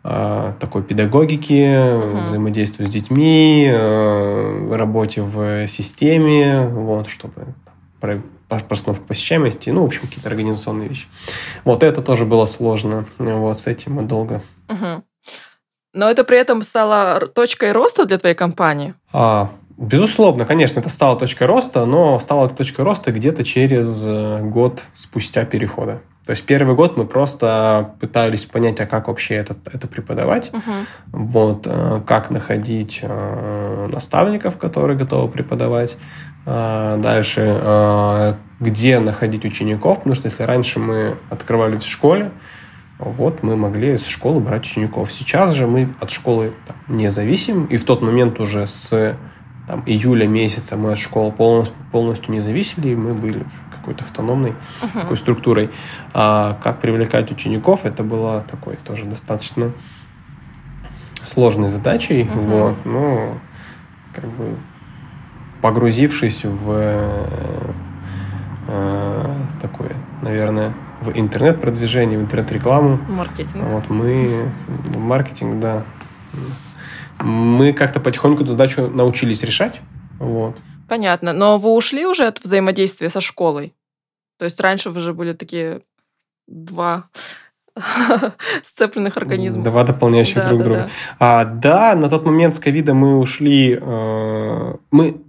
а, 0.02 0.54
такой 0.58 0.82
педагогики, 0.82 1.52
uh-huh. 1.52 2.24
взаимодействию 2.24 2.88
с 2.88 2.90
детьми, 2.90 3.70
работе 3.70 5.22
в 5.22 5.66
системе, 5.68 6.66
вот, 6.66 7.08
чтобы 7.08 7.54
постановка 8.48 9.04
посещаемости, 9.06 9.70
ну, 9.70 9.82
в 9.82 9.86
общем, 9.86 10.02
какие-то 10.02 10.28
организационные 10.28 10.88
вещи. 10.88 11.06
Вот 11.64 11.82
это 11.82 12.02
тоже 12.02 12.24
было 12.24 12.46
сложно. 12.46 13.06
Вот 13.18 13.58
с 13.58 13.66
этим 13.66 13.94
мы 13.94 14.02
долго. 14.02 14.42
Угу. 14.68 15.02
Но 15.94 16.10
это 16.10 16.24
при 16.24 16.38
этом 16.38 16.62
стало 16.62 17.20
точкой 17.26 17.72
роста 17.72 18.04
для 18.04 18.18
твоей 18.18 18.34
компании? 18.34 18.94
А, 19.12 19.52
безусловно, 19.78 20.44
конечно, 20.44 20.80
это 20.80 20.90
стало 20.90 21.18
точкой 21.18 21.44
роста, 21.44 21.86
но 21.86 22.20
стало 22.20 22.48
точкой 22.50 22.82
роста 22.82 23.12
где-то 23.12 23.44
через 23.44 24.02
э, 24.04 24.42
год 24.42 24.82
спустя 24.94 25.44
перехода. 25.44 26.02
То 26.26 26.32
есть 26.32 26.44
первый 26.44 26.74
год 26.74 26.96
мы 26.96 27.06
просто 27.06 27.94
пытались 28.00 28.44
понять, 28.44 28.80
а 28.80 28.86
как 28.86 29.06
вообще 29.06 29.36
это, 29.36 29.56
это 29.72 29.86
преподавать, 29.86 30.50
uh-huh. 30.50 30.86
вот, 31.12 31.66
э, 31.66 32.02
как 32.04 32.30
находить 32.30 32.98
э, 33.00 33.88
наставников, 33.92 34.58
которые 34.58 34.98
готовы 34.98 35.30
преподавать, 35.30 35.96
а, 36.48 36.96
дальше, 36.98 38.36
где 38.60 39.00
находить 39.00 39.44
учеников, 39.44 39.98
потому 39.98 40.14
что 40.14 40.28
если 40.28 40.44
раньше 40.44 40.78
мы 40.78 41.16
открывали 41.28 41.74
в 41.76 41.82
школе, 41.82 42.30
вот 42.98 43.42
мы 43.42 43.56
могли 43.56 43.94
из 43.94 44.06
школы 44.06 44.40
брать 44.40 44.62
учеников. 44.62 45.12
Сейчас 45.12 45.52
же 45.52 45.66
мы 45.66 45.94
от 46.00 46.10
школы 46.10 46.54
не 46.88 47.10
зависим, 47.10 47.66
и 47.66 47.76
в 47.76 47.84
тот 47.84 48.00
момент 48.00 48.40
уже 48.40 48.66
с 48.66 49.16
там, 49.66 49.82
июля 49.86 50.26
месяца 50.26 50.76
мы 50.76 50.92
от 50.92 50.98
школы 50.98 51.32
полностью, 51.32 51.76
полностью 51.90 52.32
не 52.32 52.40
зависели, 52.40 52.90
и 52.90 52.96
мы 52.96 53.14
были 53.14 53.44
какой-то 53.70 54.04
автономной 54.04 54.54
uh-huh. 54.80 55.00
такой 55.00 55.16
структурой. 55.16 55.70
А 56.12 56.58
как 56.62 56.80
привлекать 56.80 57.30
учеников, 57.30 57.84
это 57.84 58.02
было 58.02 58.44
такой 58.48 58.76
тоже 58.76 59.04
достаточно 59.04 59.72
сложной 61.22 61.68
задачей. 61.68 62.22
Uh-huh. 62.22 62.48
Вот, 62.48 62.76
ну, 62.84 63.38
как 64.14 64.26
бы 64.30 64.56
погрузившись 65.62 66.44
в 66.44 66.70
э, 68.68 69.34
такое, 69.60 69.92
наверное, 70.22 70.74
в 71.00 71.10
интернет-продвижение, 71.10 72.18
в 72.18 72.22
интернет-рекламу. 72.22 73.00
Маркетинг. 73.08 73.64
Вот 73.70 73.90
мы, 73.90 74.50
маркетинг, 74.96 75.60
да. 75.60 75.84
Мы 77.20 77.72
как-то 77.72 78.00
потихоньку 78.00 78.42
эту 78.42 78.52
задачу 78.52 78.88
научились 78.88 79.42
решать. 79.42 79.80
Вот. 80.18 80.56
Понятно. 80.88 81.32
Но 81.32 81.58
вы 81.58 81.70
ушли 81.72 82.06
уже 82.06 82.26
от 82.26 82.42
взаимодействия 82.42 83.08
со 83.08 83.20
школой? 83.20 83.74
То 84.38 84.44
есть 84.44 84.60
раньше 84.60 84.90
вы 84.90 85.00
же 85.00 85.12
были 85.12 85.32
такие 85.32 85.80
два 86.46 87.08
сцепленных 88.62 89.16
организмов. 89.16 89.64
Два 89.64 89.84
дополняющих 89.84 90.36
да, 90.36 90.48
друг 90.48 90.58
да, 90.58 90.64
друга. 90.64 90.78
Да. 90.78 90.90
А, 91.18 91.44
да, 91.44 91.94
на 91.94 92.08
тот 92.08 92.24
момент 92.24 92.54
с 92.54 92.58
ковида 92.58 92.94
мы 92.94 93.18
ушли... 93.18 93.78
Э, 93.80 94.74
мы 94.90 95.22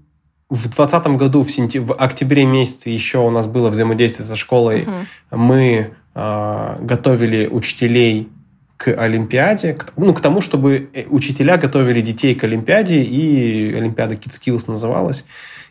в 0.50 0.62
2020 0.62 1.08
году, 1.18 1.44
в, 1.44 1.52
сентя... 1.52 1.82
в 1.82 1.94
октябре 1.94 2.46
месяце 2.46 2.90
еще 2.90 3.20
у 3.20 3.30
нас 3.30 3.48
было 3.48 3.70
взаимодействие 3.70 4.26
со 4.26 4.36
школой. 4.36 4.84
Угу. 4.84 5.38
Мы 5.38 5.94
э, 6.16 6.78
готовили 6.82 7.48
учителей 7.48 8.30
к 8.78 8.94
Олимпиаде, 8.94 9.74
к, 9.74 9.92
ну, 9.98 10.14
к 10.14 10.22
тому, 10.22 10.40
чтобы 10.42 10.90
э, 10.94 11.06
учителя 11.10 11.58
готовили 11.58 12.02
детей 12.02 12.36
к 12.36 12.44
Олимпиаде, 12.44 13.02
и 13.02 13.74
Олимпиада 13.74 14.16
Kids 14.16 14.40
Skills 14.40 14.64
называлась. 14.68 15.26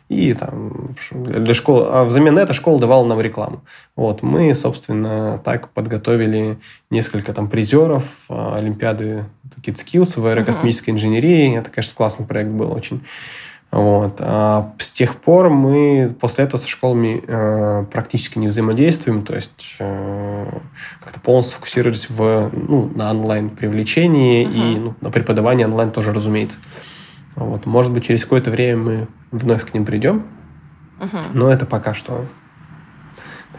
И 0.09 0.33
там 0.33 0.95
для 1.11 1.53
школы, 1.53 1.87
а 1.89 2.05
взамен 2.05 2.37
это 2.37 2.53
школа 2.53 2.79
давала 2.79 3.05
нам 3.05 3.19
рекламу. 3.19 3.63
Вот, 3.97 4.23
мы, 4.23 4.53
собственно, 4.53 5.41
так 5.43 5.69
подготовили 5.69 6.59
несколько 6.89 7.33
там 7.33 7.49
призеров 7.49 8.05
а, 8.29 8.55
Олимпиады 8.55 9.25
Kids 9.61 9.85
Skills 9.85 10.17
в 10.17 10.25
аэрокосмической 10.25 10.93
uh-huh. 10.93 10.97
инженерии. 10.97 11.57
Это, 11.57 11.69
конечно, 11.69 11.93
классный 11.93 12.25
проект 12.25 12.51
был 12.51 12.71
очень. 12.71 13.01
Вот. 13.71 14.15
А 14.19 14.73
с 14.79 14.91
тех 14.91 15.15
пор 15.15 15.49
мы 15.49 16.15
после 16.19 16.45
этого 16.45 16.59
со 16.59 16.67
школами 16.67 17.23
э, 17.27 17.85
практически 17.91 18.39
не 18.39 18.47
взаимодействуем, 18.47 19.23
то 19.23 19.35
есть 19.35 19.75
э, 19.79 20.59
как-то 21.03 21.19
полностью 21.19 21.53
сфокусировались 21.53 22.09
в, 22.09 22.49
ну, 22.53 22.89
на 22.95 23.11
онлайн 23.11 23.49
привлечении 23.49 24.47
uh-huh. 24.47 24.75
и 24.75 24.79
ну, 24.79 24.95
на 25.01 25.11
преподавании 25.11 25.65
онлайн 25.65 25.91
тоже, 25.91 26.13
разумеется. 26.13 26.59
Вот. 27.35 27.65
Может 27.65 27.91
быть, 27.91 28.05
через 28.05 28.23
какое-то 28.23 28.51
время 28.51 28.77
мы 28.77 29.07
вновь 29.31 29.69
к 29.69 29.73
ним 29.73 29.85
придем, 29.85 30.23
uh-huh. 30.99 31.31
но 31.33 31.51
это 31.51 31.65
пока 31.65 31.93
что 31.93 32.25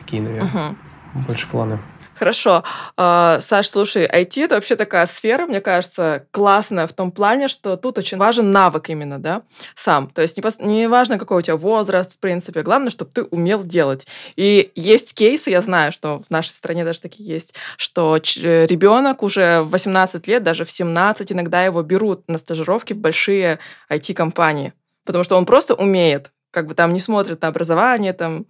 Такие, 0.08 0.22
наверное, 0.22 0.70
угу. 0.70 1.24
больше 1.26 1.46
планы. 1.48 1.78
Хорошо. 2.18 2.64
А, 2.96 3.40
Саш, 3.40 3.68
слушай, 3.68 4.04
IT 4.07 4.44
это 4.44 4.57
вообще 4.57 4.74
такая 4.74 5.07
сфера, 5.07 5.46
мне 5.46 5.61
кажется, 5.61 6.26
классная 6.33 6.87
в 6.88 6.92
том 6.92 7.12
плане, 7.12 7.46
что 7.46 7.76
тут 7.76 7.98
очень 7.98 8.18
важен 8.18 8.50
навык 8.50 8.90
именно, 8.90 9.18
да, 9.18 9.42
сам. 9.76 10.09
То 10.09 10.22
есть 10.22 10.37
не, 10.59 10.88
важно, 10.88 11.16
какой 11.18 11.38
у 11.38 11.42
тебя 11.42 11.57
возраст, 11.57 12.14
в 12.14 12.18
принципе, 12.18 12.62
главное, 12.62 12.90
чтобы 12.90 13.12
ты 13.12 13.22
умел 13.22 13.62
делать. 13.62 14.07
И 14.35 14.72
есть 14.74 15.14
кейсы, 15.14 15.50
я 15.50 15.62
знаю, 15.62 15.92
что 15.92 16.18
в 16.18 16.31
нашей 16.31 16.50
стране 16.50 16.85
даже 16.85 17.00
такие 17.00 17.28
есть, 17.28 17.54
что 17.76 18.16
ребенок 18.16 19.22
уже 19.22 19.61
в 19.61 19.70
18 19.70 20.26
лет, 20.26 20.42
даже 20.42 20.64
в 20.64 20.70
17, 20.70 21.31
иногда 21.33 21.64
его 21.64 21.83
берут 21.83 22.28
на 22.28 22.38
стажировки 22.38 22.94
в 22.94 22.98
большие 22.98 23.61
IT-компании, 23.90 24.72
потому 25.04 25.22
что 25.22 25.37
он 25.37 25.46
просто 25.46 25.74
умеет, 25.74 26.33
как 26.50 26.66
бы 26.66 26.74
там 26.74 26.92
не 26.92 27.00
смотрит 27.00 27.42
на 27.42 27.48
образование, 27.48 28.12
там 28.12 28.46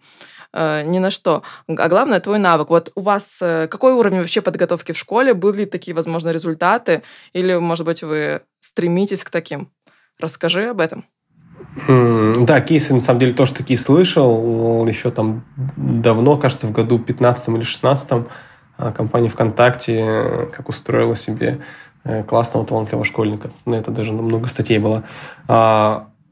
э, 0.59 0.83
ни 0.85 0.99
на 0.99 1.11
что. 1.11 1.43
А 1.67 1.89
главное 1.89 2.21
твой 2.21 2.39
навык. 2.39 2.71
Вот 2.71 2.91
у 2.95 3.01
вас 3.01 3.39
э, 3.41 3.69
какой 3.69 3.93
уровень 3.93 4.19
вообще 4.19 4.41
подготовки 4.41 4.93
в 4.93 4.99
школе? 4.99 5.35
Были 5.35 5.65
такие, 5.65 5.95
возможно, 5.95 6.31
результаты? 6.31 7.03
Или, 7.33 7.57
может 7.57 7.87
быть, 7.87 8.03
вы 8.03 8.43
стремитесь 8.61 9.25
к 9.25 9.31
таким? 9.31 9.71
Расскажи 10.19 10.69
об 10.69 10.81
этом. 10.81 11.05
Да, 11.87 12.61
кейсы, 12.61 12.95
на 12.95 13.01
самом 13.01 13.21
деле, 13.21 13.33
тоже 13.33 13.55
такие 13.55 13.79
слышал. 13.79 14.87
Еще 14.87 15.11
там 15.11 15.45
давно, 15.77 16.37
кажется, 16.37 16.67
в 16.67 16.73
году 16.73 16.99
15 16.99 17.49
или 17.49 17.63
16 17.63 18.27
а, 18.77 18.93
компания 18.93 19.29
ВКонтакте 19.29 19.97
э, 19.99 20.47
как 20.55 20.69
устроила 20.69 21.17
себе 21.17 21.61
э, 22.05 22.23
классного 22.23 22.67
талантливого 22.67 23.05
школьника. 23.05 23.51
На 23.65 23.77
это 23.77 23.91
даже 23.91 24.13
много 24.13 24.49
статей 24.49 24.79
было. 24.79 25.05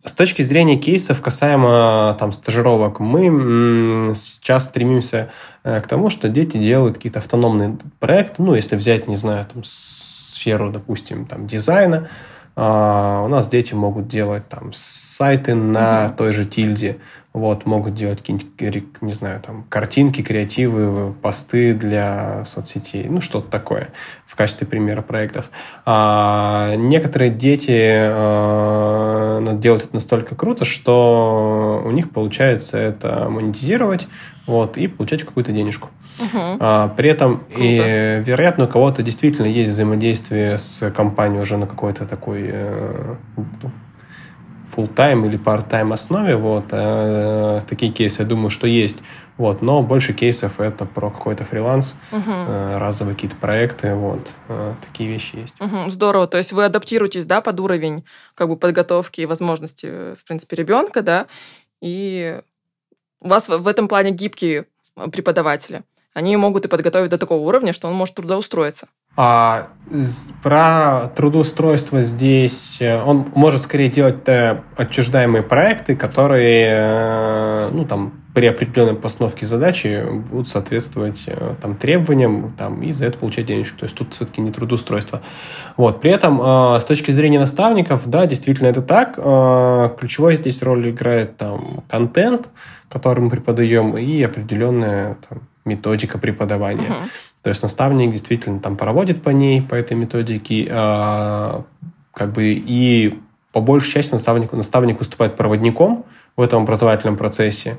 С 0.07 0.12
точки 0.12 0.42
зрения 0.42 0.77
кейсов 0.77 1.21
касаемо 1.21 2.16
там, 2.21 2.33
стажировок, 2.33 3.01
мы 3.01 4.12
сейчас 4.14 4.66
стремимся 4.66 5.31
э, 5.64 5.81
к 5.81 5.88
тому, 5.88 6.11
что 6.11 6.29
дети 6.29 6.59
делают 6.59 6.95
какие-то 6.95 7.19
автономные 7.19 7.77
проекты. 7.99 8.40
Ну, 8.40 8.55
если 8.55 8.77
взять, 8.77 9.09
не 9.09 9.16
знаю, 9.16 9.47
там, 9.53 9.64
сферу, 9.64 10.71
допустим, 10.71 11.27
там, 11.27 11.49
дизайна, 11.49 12.09
а, 12.55 13.23
у 13.25 13.29
нас 13.29 13.49
дети 13.49 13.75
могут 13.75 14.07
делать 14.07 14.49
там 14.49 14.73
сайты 14.75 15.57
на 15.57 16.11
той 16.11 16.33
же 16.33 16.47
тильде, 16.47 16.99
вот, 17.37 17.66
могут 17.66 17.94
делать 17.94 18.20
какие-нибудь, 18.20 19.03
не 19.03 19.12
знаю, 19.12 19.42
там, 19.44 19.66
картинки, 19.68 20.22
креативы, 20.22 21.12
посты 21.12 21.75
для 21.75 22.46
соцсетей, 22.46 23.05
ну, 23.11 23.20
что-то 23.20 23.51
такое 23.51 23.90
в 24.27 24.35
качестве 24.35 24.66
примера 24.66 25.03
проектов. 25.03 25.51
А 25.85 26.75
некоторые 26.77 27.31
дети 27.31 27.92
а, 27.94 29.53
делают 29.53 29.85
это 29.85 29.94
настолько 29.94 30.35
круто, 30.35 30.64
что 30.64 31.83
у 31.85 31.90
них 31.90 32.11
получается 32.11 32.79
это 32.79 33.29
монетизировать, 33.29 34.09
вот, 34.46 34.79
и 34.79 34.87
получать 34.87 35.22
какую-то 35.22 35.53
денежку. 35.53 35.90
Угу. 36.18 36.57
А, 36.61 36.88
при 36.96 37.11
этом, 37.11 37.42
и, 37.55 38.22
вероятно, 38.25 38.64
у 38.64 38.68
кого-то 38.68 39.03
действительно 39.03 39.46
есть 39.46 39.72
взаимодействие 39.72 40.57
с 40.57 40.90
компанией 40.90 41.42
уже 41.42 41.59
на 41.59 41.66
какой-то 41.66 42.07
такой 42.07 42.49
э, 42.51 43.14
full-time 44.76 45.26
или 45.26 45.38
part-time 45.38 45.92
основе. 45.92 46.36
Вот. 46.36 46.66
Э, 46.70 47.60
такие 47.68 47.90
кейсы, 47.90 48.22
я 48.22 48.28
думаю, 48.28 48.50
что 48.50 48.66
есть. 48.66 48.98
Вот. 49.36 49.62
Но 49.62 49.82
больше 49.82 50.12
кейсов 50.12 50.60
это 50.60 50.84
про 50.84 51.10
какой-то 51.10 51.44
фриланс, 51.44 51.94
угу. 52.12 52.30
э, 52.30 52.78
разовые 52.78 53.14
какие-то 53.14 53.36
проекты. 53.36 53.94
Вот. 53.94 54.32
Э, 54.48 54.74
такие 54.86 55.10
вещи 55.10 55.36
есть. 55.36 55.54
Угу. 55.60 55.90
Здорово. 55.90 56.26
То 56.26 56.38
есть 56.38 56.52
вы 56.52 56.64
адаптируетесь 56.64 57.24
да, 57.24 57.40
под 57.40 57.60
уровень 57.60 58.04
как 58.34 58.48
бы, 58.48 58.56
подготовки 58.56 59.20
и 59.22 59.26
возможности, 59.26 60.14
в 60.14 60.24
принципе, 60.26 60.56
ребенка, 60.56 61.02
да, 61.02 61.26
и 61.80 62.40
у 63.20 63.28
вас 63.28 63.48
в 63.48 63.66
этом 63.66 63.88
плане 63.88 64.10
гибкие 64.10 64.66
преподаватели. 65.12 65.82
Они 66.14 66.34
могут 66.36 66.64
и 66.64 66.68
подготовить 66.68 67.10
до 67.10 67.18
такого 67.18 67.42
уровня, 67.42 67.74
что 67.74 67.88
он 67.88 67.94
может 67.94 68.14
трудоустроиться. 68.14 68.88
А 69.16 69.68
про 70.42 71.12
трудоустройство 71.14 72.02
здесь 72.02 72.79
э, 72.81 73.00
он 73.00 73.26
может 73.35 73.62
скорее 73.62 73.88
делать 73.88 74.16
э, 74.26 74.59
отчуждаемые 74.76 75.42
проекты, 75.42 75.94
которые 75.94 76.66
э, 76.70 77.70
ну, 77.72 77.85
там, 77.85 78.14
при 78.35 78.46
определенной 78.46 78.94
постановке 78.94 79.46
задачи 79.46 80.05
будут 80.31 80.48
соответствовать 80.48 81.26
там, 81.62 81.76
требованиям 81.76 82.52
там, 82.59 82.83
и 82.83 82.92
за 82.92 83.07
это 83.07 83.16
получать 83.16 83.46
денежку. 83.46 83.79
То 83.79 83.85
есть 83.85 83.96
тут 83.96 84.12
все-таки 84.12 84.40
не 84.40 84.50
трудоустройство. 84.50 85.22
Вот. 85.79 86.02
При 86.02 86.11
этом 86.11 86.40
с 86.79 86.85
точки 86.85 87.12
зрения 87.12 87.38
наставников, 87.38 88.07
да, 88.07 88.26
действительно 88.26 88.66
это 88.66 88.83
так. 88.83 89.14
Ключевой 89.98 90.37
здесь 90.37 90.62
роль 90.62 90.90
играет 90.90 91.38
там, 91.38 91.83
контент, 91.88 92.48
который 92.90 93.20
мы 93.20 93.31
преподаем, 93.31 93.96
и 93.96 94.22
определенная 94.22 95.16
там, 95.26 95.40
методика 95.64 96.18
преподавания. 96.18 96.88
Uh-huh. 96.88 97.09
То 97.46 97.50
есть 97.50 97.62
наставник 97.62 98.11
действительно 98.11 98.59
там 98.59 98.76
проводит 98.76 99.22
по 99.22 99.28
ней, 99.28 99.62
по 99.62 99.76
этой 99.76 99.96
методике, 99.96 100.66
э, 100.68 101.62
как 102.12 102.32
бы 102.32 102.42
и 102.42 103.20
по 103.52 103.61
большей 103.61 103.92
части 103.92 104.14
наставник, 104.14 104.52
наставник 104.52 104.98
выступает 104.98 105.37
проводником 105.37 106.06
в 106.35 106.42
этом 106.42 106.64
образовательном 106.64 107.16
процессе 107.16 107.78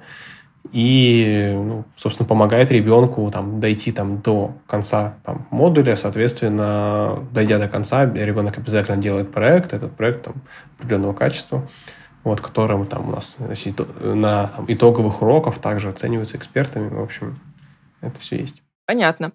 и, 0.72 1.52
ну, 1.54 1.84
собственно, 1.98 2.26
помогает 2.26 2.72
ребенку 2.72 3.30
там, 3.30 3.60
дойти 3.60 3.92
там, 3.92 4.22
до 4.22 4.54
конца 4.68 5.16
там, 5.26 5.46
модуля. 5.52 5.98
Соответственно, 5.98 7.20
дойдя 7.34 7.60
до 7.60 7.68
конца, 7.68 8.06
ребенок 8.06 8.58
обязательно 8.58 8.96
делает 8.96 9.34
проект, 9.34 9.74
этот 9.74 9.92
проект 9.92 10.24
там, 10.24 10.36
определенного 10.78 11.12
качества 11.12 11.68
вот, 12.24 12.40
которым 12.40 12.86
там 12.86 13.10
у 13.10 13.12
нас 13.12 13.36
значит, 13.38 13.82
на 14.00 14.48
там, 14.48 14.64
итоговых 14.70 15.22
уроках 15.22 15.60
также 15.60 15.90
оцениваются 15.90 16.38
экспертами. 16.38 16.88
В 16.88 17.02
общем, 17.02 17.38
это 18.00 18.18
все 18.22 18.38
есть. 18.38 18.64
Понятно. 18.88 19.34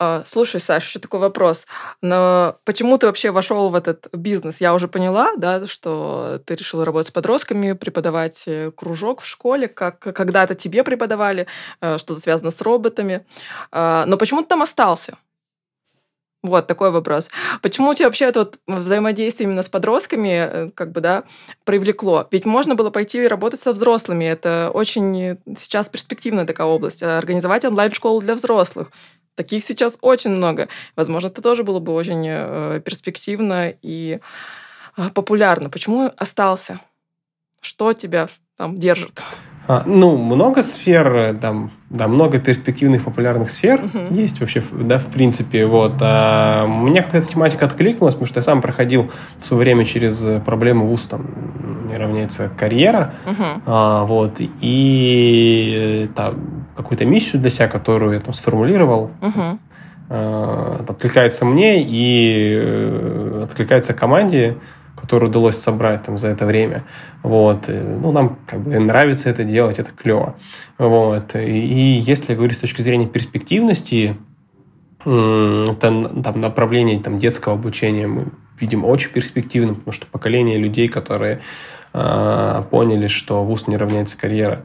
А, 0.00 0.24
слушай, 0.26 0.60
Саша, 0.60 0.86
еще 0.88 0.98
такой 0.98 1.20
вопрос. 1.20 1.66
Но 2.02 2.56
почему 2.64 2.98
ты 2.98 3.06
вообще 3.06 3.30
вошел 3.30 3.68
в 3.68 3.76
этот 3.76 4.08
бизнес? 4.12 4.60
Я 4.60 4.74
уже 4.74 4.88
поняла, 4.88 5.36
да, 5.36 5.68
что 5.68 6.40
ты 6.44 6.56
решил 6.56 6.82
работать 6.84 7.08
с 7.08 7.12
подростками, 7.12 7.74
преподавать 7.74 8.42
э, 8.48 8.72
кружок 8.72 9.20
в 9.20 9.26
школе, 9.26 9.68
как 9.68 10.00
когда-то 10.00 10.56
тебе 10.56 10.82
преподавали, 10.82 11.46
э, 11.80 11.98
что-то 11.98 12.20
связано 12.20 12.50
с 12.50 12.60
роботами. 12.60 13.24
А, 13.70 14.04
но 14.06 14.16
почему 14.16 14.42
ты 14.42 14.48
там 14.48 14.62
остался? 14.62 15.16
Вот 16.42 16.66
такой 16.66 16.90
вопрос. 16.90 17.30
Почему 17.60 17.90
у 17.90 17.94
тебя 17.94 18.06
вообще 18.06 18.24
это 18.24 18.40
вот 18.40 18.58
взаимодействие 18.66 19.48
именно 19.48 19.62
с 19.62 19.68
подростками 19.68 20.28
э, 20.28 20.68
как 20.74 20.90
бы, 20.90 21.00
да, 21.00 21.22
привлекло? 21.64 22.26
Ведь 22.32 22.44
можно 22.44 22.74
было 22.74 22.90
пойти 22.90 23.22
и 23.22 23.28
работать 23.28 23.60
со 23.60 23.72
взрослыми. 23.72 24.24
Это 24.24 24.70
очень 24.74 25.38
сейчас 25.56 25.88
перспективная 25.88 26.44
такая 26.44 26.66
область. 26.66 27.02
А 27.02 27.18
организовать 27.18 27.64
онлайн-школу 27.64 28.20
для 28.20 28.34
взрослых. 28.34 28.90
Таких 29.34 29.64
сейчас 29.64 29.98
очень 30.02 30.30
много. 30.30 30.68
Возможно, 30.94 31.28
это 31.28 31.40
тоже 31.40 31.64
было 31.64 31.78
бы 31.78 31.92
очень 31.94 32.24
э, 32.26 32.80
перспективно 32.84 33.72
и 33.80 34.18
э, 34.96 35.08
популярно. 35.14 35.70
Почему 35.70 36.10
остался? 36.16 36.80
Что 37.60 37.92
тебя 37.94 38.28
там 38.56 38.76
держит? 38.76 39.22
А, 39.68 39.84
ну, 39.86 40.16
много 40.16 40.62
сфер, 40.62 41.14
э, 41.14 41.34
там, 41.34 41.72
да, 41.92 42.08
много 42.08 42.38
перспективных 42.38 43.04
популярных 43.04 43.50
сфер 43.50 43.82
uh-huh. 43.82 44.14
есть 44.14 44.40
вообще, 44.40 44.62
да, 44.72 44.98
в 44.98 45.06
принципе, 45.06 45.66
вот. 45.66 45.94
А, 46.00 46.66
мне 46.66 47.02
как-то 47.02 47.18
эта 47.18 47.26
тематика 47.28 47.66
откликнулась, 47.66 48.14
потому 48.14 48.26
что 48.26 48.38
я 48.38 48.42
сам 48.42 48.62
проходил 48.62 49.10
в 49.40 49.46
свое 49.46 49.64
время 49.64 49.84
через 49.84 50.24
проблему 50.44 50.86
вуз, 50.86 51.02
там, 51.02 51.26
не 51.88 51.94
равняется 51.94 52.50
карьера, 52.56 53.14
uh-huh. 53.26 53.62
а, 53.66 54.04
вот, 54.04 54.36
и 54.38 56.08
там, 56.16 56.64
какую-то 56.76 57.04
миссию 57.04 57.42
для 57.42 57.50
себя, 57.50 57.68
которую 57.68 58.14
я 58.14 58.20
там 58.20 58.32
сформулировал, 58.32 59.10
uh-huh. 59.20 59.58
а, 60.08 60.84
откликается 60.88 61.44
мне 61.44 61.82
и 61.82 62.54
э, 62.56 63.44
откликается 63.44 63.92
команде, 63.92 64.56
которую 65.02 65.30
удалось 65.30 65.56
собрать 65.56 66.04
там 66.04 66.16
за 66.16 66.28
это 66.28 66.46
время. 66.46 66.84
Вот. 67.22 67.68
Ну, 67.68 68.12
нам 68.12 68.38
как 68.46 68.60
бы 68.60 68.78
нравится 68.78 69.28
это 69.28 69.44
делать, 69.44 69.78
это 69.78 69.90
клево. 69.90 70.36
Вот. 70.78 71.34
И 71.34 72.00
если 72.06 72.34
говорить 72.34 72.56
с 72.56 72.60
точки 72.60 72.80
зрения 72.80 73.06
перспективности, 73.06 74.16
это 75.00 76.22
там, 76.22 76.40
направление 76.40 77.00
там, 77.00 77.18
детского 77.18 77.54
обучения 77.54 78.06
мы 78.06 78.26
видим 78.60 78.84
очень 78.84 79.10
перспективным, 79.10 79.74
потому 79.74 79.92
что 79.92 80.06
поколение 80.06 80.56
людей, 80.56 80.88
которые 80.88 81.40
э, 81.92 82.62
поняли, 82.70 83.08
что 83.08 83.44
вуз 83.44 83.66
не 83.66 83.76
равняется 83.76 84.16
карьера, 84.16 84.62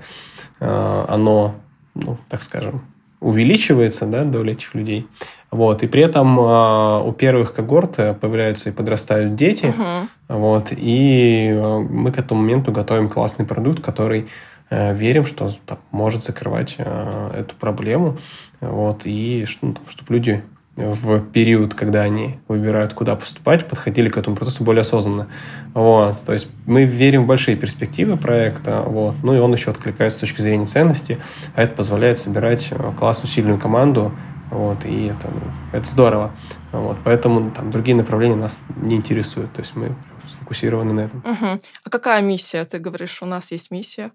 э, 0.59 1.05
оно, 1.09 1.55
ну, 1.95 2.19
так 2.29 2.43
скажем, 2.43 2.83
увеличивается, 3.19 4.05
да, 4.05 4.23
доля 4.23 4.53
этих 4.53 4.75
людей. 4.75 5.07
Вот. 5.51 5.83
И 5.83 5.87
при 5.87 6.03
этом 6.03 6.39
э, 6.39 7.01
у 7.03 7.11
первых 7.13 7.53
когорт 7.53 7.99
э, 7.99 8.13
появляются 8.13 8.69
и 8.69 8.73
подрастают 8.73 9.35
дети. 9.35 9.65
Uh-huh. 9.65 10.07
Вот. 10.27 10.71
И 10.71 11.49
э, 11.49 11.77
мы 11.79 12.11
к 12.11 12.19
этому 12.19 12.41
моменту 12.41 12.71
готовим 12.71 13.09
классный 13.09 13.45
продукт, 13.45 13.81
который 13.81 14.27
э, 14.69 14.93
верим, 14.93 15.25
что 15.25 15.51
так, 15.65 15.79
может 15.91 16.25
закрывать 16.25 16.75
э, 16.77 17.31
эту 17.39 17.55
проблему. 17.55 18.17
Вот. 18.59 19.01
И 19.05 19.45
ну, 19.61 19.75
чтобы 19.87 20.15
люди 20.15 20.43
в 20.77 21.19
период, 21.31 21.73
когда 21.73 22.03
они 22.03 22.39
выбирают, 22.47 22.93
куда 22.93 23.15
поступать, 23.15 23.67
подходили 23.67 24.09
к 24.09 24.17
этому 24.17 24.35
процессу 24.35 24.63
более 24.63 24.81
осознанно. 24.81 25.27
Вот. 25.73 26.21
То 26.23 26.33
есть 26.33 26.47
мы 26.65 26.85
верим 26.85 27.23
в 27.23 27.27
большие 27.27 27.57
перспективы 27.57 28.15
проекта, 28.15 28.83
вот. 28.83 29.15
ну 29.23 29.35
и 29.35 29.39
он 29.39 29.51
еще 29.53 29.71
откликается 29.71 30.17
с 30.17 30.21
точки 30.21 30.41
зрения 30.41 30.65
ценности, 30.65 31.17
а 31.55 31.63
это 31.63 31.75
позволяет 31.75 32.19
собирать 32.19 32.67
э, 32.71 32.93
классную, 32.97 33.27
сильную 33.27 33.59
команду, 33.59 34.13
вот, 34.51 34.85
и 34.85 35.07
это, 35.07 35.29
ну, 35.29 35.41
это 35.73 35.87
здорово. 35.87 36.31
Вот, 36.71 36.97
поэтому 37.03 37.51
там 37.51 37.71
другие 37.71 37.97
направления 37.97 38.35
нас 38.35 38.61
не 38.75 38.95
интересуют. 38.95 39.51
То 39.53 39.61
есть 39.61 39.75
мы 39.75 39.95
сфокусированы 40.27 40.93
на 40.93 40.99
этом. 41.01 41.19
Угу. 41.19 41.61
А 41.83 41.89
какая 41.89 42.21
миссия? 42.21 42.63
Ты 42.65 42.79
говоришь, 42.79 43.21
у 43.21 43.25
нас 43.25 43.51
есть 43.51 43.71
миссия. 43.71 44.11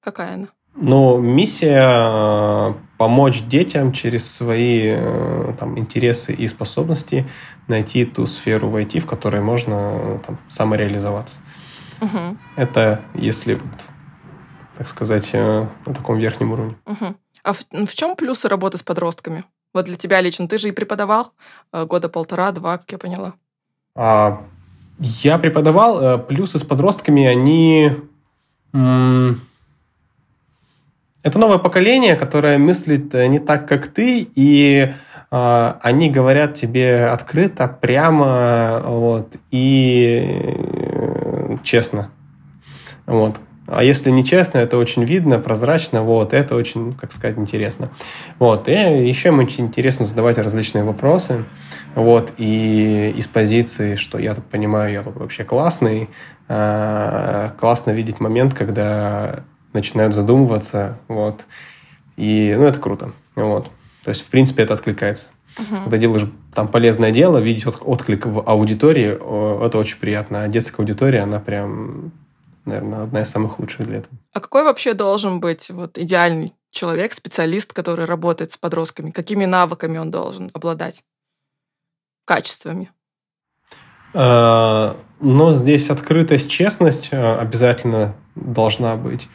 Какая 0.00 0.34
она? 0.34 0.48
Но 0.74 1.18
миссия 1.18 1.82
э, 1.84 2.74
помочь 2.96 3.42
детям 3.42 3.92
через 3.92 4.30
свои 4.30 4.94
э, 4.96 5.54
там, 5.58 5.78
интересы 5.78 6.32
и 6.32 6.48
способности 6.48 7.28
найти 7.68 8.06
ту 8.06 8.26
сферу 8.26 8.68
в 8.68 8.76
IT, 8.76 9.00
в 9.00 9.06
которой 9.06 9.42
можно 9.42 10.20
там, 10.26 10.38
самореализоваться. 10.48 11.40
Угу. 12.00 12.36
Это 12.56 13.02
если, 13.14 13.60
так 14.78 14.88
сказать, 14.88 15.30
э, 15.34 15.66
на 15.86 15.94
таком 15.94 16.18
верхнем 16.18 16.52
уровне. 16.52 16.74
Угу. 16.86 17.14
А 17.44 17.52
в, 17.52 17.64
в 17.70 17.94
чем 17.94 18.16
плюсы 18.16 18.48
работы 18.48 18.78
с 18.78 18.82
подростками? 18.82 19.44
Вот 19.74 19.84
для 19.84 19.96
тебя 19.96 20.20
лично. 20.22 20.48
Ты 20.48 20.58
же 20.58 20.68
и 20.68 20.72
преподавал 20.72 21.32
года 21.72 22.08
полтора-два, 22.08 22.78
как 22.78 22.92
я 22.92 22.98
поняла. 22.98 23.34
А, 23.94 24.42
я 24.98 25.38
преподавал. 25.38 26.18
Плюсы 26.26 26.58
с 26.58 26.62
подростками, 26.62 27.24
они... 27.24 27.92
М- 28.74 29.40
это 31.22 31.38
новое 31.38 31.58
поколение, 31.58 32.16
которое 32.16 32.58
мыслит 32.58 33.14
э, 33.14 33.26
не 33.26 33.38
так, 33.38 33.68
как 33.68 33.88
ты, 33.88 34.28
и 34.34 34.92
э, 35.30 35.72
они 35.80 36.10
говорят 36.10 36.54
тебе 36.54 37.06
открыто, 37.06 37.68
прямо 37.68 38.82
вот, 38.84 39.36
и 39.50 40.20
э, 40.24 41.56
честно. 41.62 42.10
Вот. 43.06 43.40
А 43.68 43.84
если 43.84 44.10
нечестно, 44.10 44.58
это 44.58 44.76
очень 44.76 45.04
видно, 45.04 45.38
прозрачно, 45.38 46.02
вот, 46.02 46.32
это 46.34 46.56
очень, 46.56 46.94
как 46.94 47.12
сказать, 47.12 47.38
интересно. 47.38 47.90
Вот, 48.38 48.68
и 48.68 48.72
еще 48.72 49.28
им 49.28 49.38
очень 49.38 49.66
интересно 49.66 50.04
задавать 50.04 50.36
различные 50.38 50.82
вопросы, 50.82 51.44
вот, 51.94 52.32
и 52.36 53.14
из 53.16 53.28
позиции, 53.28 53.94
что 53.94 54.18
я 54.18 54.34
тут 54.34 54.44
понимаю, 54.46 54.92
я 54.92 55.02
тут 55.02 55.16
вообще 55.16 55.44
классный, 55.44 56.10
э, 56.48 57.50
классно 57.58 57.92
видеть 57.92 58.18
момент, 58.18 58.52
когда 58.52 59.44
начинают 59.72 60.14
задумываться, 60.14 60.98
вот. 61.08 61.44
И, 62.16 62.54
ну, 62.56 62.64
это 62.64 62.78
круто, 62.78 63.12
вот. 63.34 63.70
То 64.02 64.10
есть, 64.10 64.22
в 64.22 64.26
принципе, 64.26 64.62
это 64.62 64.74
откликается. 64.74 65.30
Uh-huh. 65.56 65.82
Когда 65.84 65.98
делаешь 65.98 66.28
там 66.54 66.68
полезное 66.68 67.10
дело, 67.10 67.38
видеть 67.38 67.66
отклик 67.66 68.26
в 68.26 68.40
аудитории, 68.40 69.66
это 69.66 69.78
очень 69.78 69.98
приятно. 69.98 70.44
А 70.44 70.48
детская 70.48 70.82
аудитория, 70.82 71.20
она 71.20 71.40
прям, 71.40 72.12
наверное, 72.64 73.02
одна 73.02 73.22
из 73.22 73.28
самых 73.28 73.58
лучших 73.58 73.86
для 73.86 73.98
этого. 73.98 74.16
А 74.32 74.40
какой 74.40 74.64
вообще 74.64 74.94
должен 74.94 75.40
быть 75.40 75.70
вот 75.70 75.98
идеальный 75.98 76.52
человек, 76.70 77.12
специалист, 77.12 77.72
который 77.72 78.06
работает 78.06 78.52
с 78.52 78.56
подростками? 78.56 79.10
Какими 79.10 79.44
навыками 79.44 79.98
он 79.98 80.10
должен 80.10 80.50
обладать? 80.54 81.04
Качествами? 82.24 82.90
А, 84.14 84.96
но 85.20 85.54
здесь 85.54 85.90
открытость, 85.90 86.50
честность 86.50 87.10
а, 87.12 87.38
обязательно 87.38 88.14
должна 88.34 88.96
быть. 88.96 89.28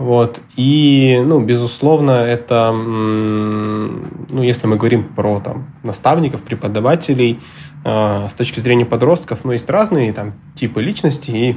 Вот. 0.00 0.40
И, 0.56 1.22
ну, 1.22 1.40
безусловно, 1.40 2.12
это, 2.12 2.72
ну, 2.72 4.42
если 4.42 4.66
мы 4.66 4.76
говорим 4.76 5.04
про 5.04 5.40
там, 5.40 5.66
наставников, 5.82 6.40
преподавателей, 6.40 7.38
э, 7.84 8.28
с 8.30 8.32
точки 8.32 8.60
зрения 8.60 8.86
подростков, 8.86 9.40
ну, 9.44 9.52
есть 9.52 9.68
разные 9.68 10.14
там 10.14 10.32
типы 10.54 10.80
личности, 10.80 11.30
и 11.30 11.56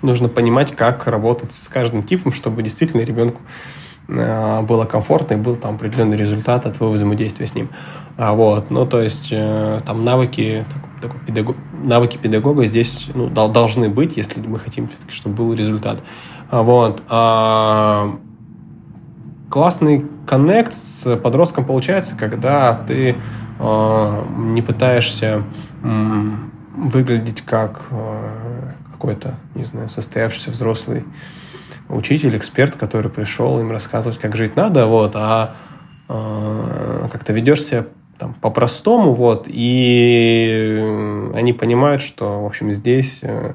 нужно 0.00 0.30
понимать, 0.30 0.74
как 0.74 1.06
работать 1.06 1.52
с 1.52 1.68
каждым 1.68 2.04
типом, 2.04 2.32
чтобы 2.32 2.62
действительно 2.62 3.02
ребенку 3.02 3.42
э, 4.08 4.62
было 4.62 4.86
комфортно 4.86 5.34
и 5.34 5.36
был 5.36 5.56
там 5.56 5.74
определенный 5.74 6.16
результат 6.16 6.64
от 6.64 6.78
твоего 6.78 6.94
взаимодействия 6.94 7.46
с 7.46 7.54
ним. 7.54 7.68
А, 8.16 8.32
вот. 8.32 8.70
Ну, 8.70 8.86
то 8.86 9.02
есть, 9.02 9.28
э, 9.32 9.80
там 9.84 10.02
навыки, 10.02 10.64
так, 10.72 11.10
так, 11.12 11.26
педагог, 11.26 11.56
навыки 11.82 12.16
педагога 12.16 12.66
здесь 12.66 13.08
ну, 13.12 13.28
должны 13.28 13.90
быть, 13.90 14.16
если 14.16 14.40
мы 14.40 14.58
хотим 14.58 14.88
все-таки, 14.88 15.12
чтобы 15.12 15.36
был 15.36 15.52
результат. 15.52 16.00
А, 16.50 16.62
вот. 16.62 17.02
А, 17.08 18.16
классный 19.50 20.04
коннект 20.26 20.74
с 20.74 21.16
подростком 21.16 21.64
получается, 21.64 22.16
когда 22.16 22.74
ты 22.74 23.16
а, 23.58 24.26
не 24.36 24.62
пытаешься 24.62 25.44
выглядеть 26.76 27.42
как 27.42 27.88
какой-то, 28.92 29.34
не 29.54 29.64
знаю, 29.64 29.88
состоявшийся 29.88 30.50
взрослый 30.50 31.04
учитель, 31.90 32.36
эксперт, 32.36 32.76
который 32.76 33.10
пришел 33.10 33.60
им 33.60 33.70
рассказывать, 33.70 34.18
как 34.18 34.34
жить 34.34 34.56
надо, 34.56 34.86
вот, 34.86 35.12
а 35.14 35.56
как-то 36.08 37.32
ведешься 37.34 37.88
там, 38.18 38.34
по-простому, 38.34 39.12
вот, 39.12 39.46
и 39.46 41.30
они 41.34 41.52
понимают, 41.52 42.02
что, 42.02 42.42
в 42.42 42.46
общем, 42.46 42.72
здесь 42.72 43.20
э, 43.22 43.54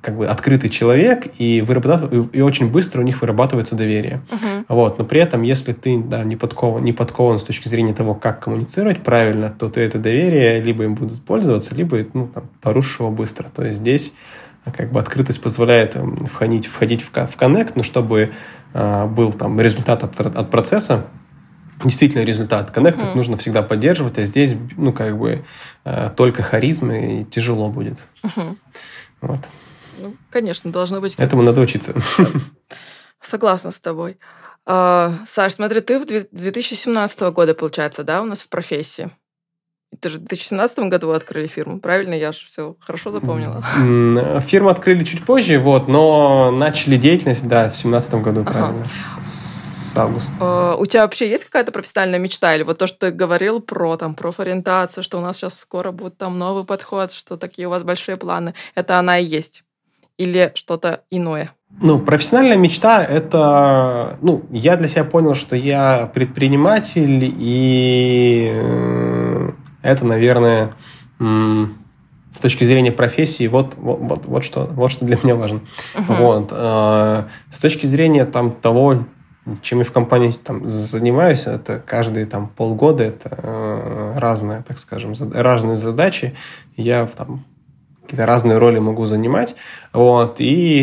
как 0.00 0.16
бы 0.16 0.26
открытый 0.26 0.70
человек, 0.70 1.26
и, 1.38 1.60
вырабатывает, 1.60 2.34
и 2.34 2.40
очень 2.40 2.70
быстро 2.70 3.00
у 3.00 3.04
них 3.04 3.20
вырабатывается 3.20 3.74
доверие. 3.74 4.22
Uh-huh. 4.30 4.64
Вот. 4.68 4.98
Но 4.98 5.04
при 5.04 5.20
этом, 5.20 5.42
если 5.42 5.72
ты 5.72 5.98
да, 5.98 6.24
не, 6.24 6.36
подкован, 6.36 6.82
не 6.82 6.92
подкован 6.92 7.38
с 7.38 7.42
точки 7.42 7.68
зрения 7.68 7.92
того, 7.92 8.14
как 8.14 8.40
коммуницировать 8.40 9.02
правильно, 9.02 9.50
то 9.50 9.68
ты 9.68 9.82
это 9.82 9.98
доверие 9.98 10.60
либо 10.62 10.84
им 10.84 10.94
будут 10.94 11.22
пользоваться, 11.22 11.74
либо 11.74 11.98
ну, 12.14 12.28
там, 12.28 12.44
порушишь 12.62 13.00
его 13.00 13.10
быстро. 13.10 13.48
То 13.48 13.64
есть 13.64 13.78
здесь 13.78 14.12
как 14.74 14.90
бы 14.90 15.00
открытость 15.00 15.40
позволяет 15.42 15.96
эм, 15.96 16.16
входить, 16.26 16.66
входить 16.66 17.02
в, 17.02 17.10
в 17.10 17.36
коннект, 17.36 17.76
но 17.76 17.82
чтобы 17.82 18.32
э, 18.72 19.06
был 19.06 19.32
там 19.32 19.60
результат 19.60 20.02
от, 20.02 20.18
от 20.20 20.50
процесса, 20.50 21.06
действительно 21.84 22.24
результат. 22.24 22.70
Коннект 22.70 22.98
uh-huh. 22.98 23.14
нужно 23.14 23.36
всегда 23.36 23.62
поддерживать, 23.62 24.18
а 24.18 24.24
здесь, 24.24 24.54
ну, 24.76 24.92
как 24.92 25.18
бы, 25.18 25.44
э, 25.84 26.08
только 26.16 26.42
харизма 26.42 26.98
и 26.98 27.24
тяжело 27.24 27.68
будет. 27.68 28.04
Uh-huh. 28.22 28.56
Вот. 29.20 29.40
Ну, 30.00 30.16
конечно, 30.30 30.72
должно 30.72 31.00
быть... 31.00 31.14
Этому 31.16 31.42
надо 31.42 31.60
учиться. 31.60 31.94
Согласна 33.20 33.70
с 33.70 33.80
тобой. 33.80 34.18
А, 34.66 35.14
Саш, 35.26 35.54
смотри, 35.54 35.80
ты 35.80 35.98
в 35.98 36.06
2017 36.06 37.20
года, 37.20 37.54
получается, 37.54 38.02
да, 38.02 38.22
у 38.22 38.24
нас 38.24 38.42
в 38.42 38.48
профессии? 38.48 39.10
Ты 39.98 40.08
же 40.08 40.16
в 40.16 40.20
2017 40.20 40.78
году 40.80 41.10
открыли 41.10 41.46
фирму, 41.46 41.80
правильно? 41.80 42.14
Я 42.14 42.32
же 42.32 42.46
все 42.46 42.76
хорошо 42.80 43.10
запомнила. 43.10 43.62
Фирму 44.42 44.70
открыли 44.70 45.04
чуть 45.04 45.26
позже, 45.26 45.58
вот, 45.58 45.88
но 45.88 46.50
начали 46.50 46.96
деятельность, 46.96 47.46
да, 47.46 47.64
в 47.64 47.72
2017 47.72 48.14
году, 48.14 48.44
правильно. 48.44 48.84
Ага 48.84 49.22
с 49.90 49.96
августа. 49.96 50.32
А, 50.40 50.76
у 50.76 50.86
тебя 50.86 51.02
вообще 51.02 51.28
есть 51.28 51.44
какая-то 51.44 51.72
профессиональная 51.72 52.18
мечта? 52.18 52.54
Или 52.54 52.62
вот 52.62 52.78
то, 52.78 52.86
что 52.86 52.98
ты 52.98 53.10
говорил 53.10 53.60
про 53.60 53.96
там 53.96 54.14
профориентацию, 54.14 55.02
что 55.02 55.18
у 55.18 55.20
нас 55.20 55.36
сейчас 55.36 55.58
скоро 55.58 55.90
будет 55.90 56.16
там 56.16 56.38
новый 56.38 56.64
подход, 56.64 57.12
что 57.12 57.36
такие 57.36 57.66
у 57.66 57.70
вас 57.70 57.82
большие 57.82 58.16
планы, 58.16 58.54
это 58.74 58.98
она 58.98 59.18
и 59.18 59.24
есть? 59.24 59.64
Или 60.20 60.52
что-то 60.54 61.04
иное? 61.10 61.52
Ну, 61.80 61.98
профессиональная 61.98 62.58
мечта– 62.58 63.02
это... 63.08 64.18
Ну, 64.20 64.42
я 64.50 64.76
для 64.76 64.86
себя 64.86 65.04
понял, 65.04 65.32
что 65.32 65.56
я 65.56 66.10
предприниматель, 66.12 67.34
и 67.38 68.50
э, 68.52 69.50
это, 69.80 70.04
наверное, 70.04 70.74
с 71.18 72.38
точки 72.38 72.64
зрения 72.64 72.92
профессии, 72.92 73.46
вот, 73.46 73.76
вот, 73.78 74.00
вот, 74.00 74.26
вот, 74.26 74.44
что, 74.44 74.66
вот 74.66 74.92
что 74.92 75.06
для 75.06 75.16
меня 75.22 75.36
важно. 75.36 75.60
Uh-huh. 75.94 76.16
Вот. 76.18 76.48
Э, 76.52 77.24
с 77.50 77.58
точки 77.58 77.86
зрения 77.86 78.26
там, 78.26 78.50
того, 78.52 79.06
чем 79.62 79.78
я 79.78 79.84
в 79.86 79.92
компании 79.92 80.32
там, 80.32 80.68
занимаюсь, 80.68 81.46
это 81.46 81.78
каждые 81.78 82.26
там, 82.26 82.48
полгода, 82.48 83.04
это 83.04 83.30
э, 83.42 84.18
разные, 84.18 84.62
так 84.68 84.78
скажем, 84.78 85.14
разные 85.32 85.78
задачи. 85.78 86.36
Я 86.76 87.06
там 87.06 87.44
какие-то 88.10 88.26
разные 88.26 88.58
роли 88.58 88.80
могу 88.80 89.06
занимать. 89.06 89.54
Вот, 89.92 90.40
и 90.40 90.80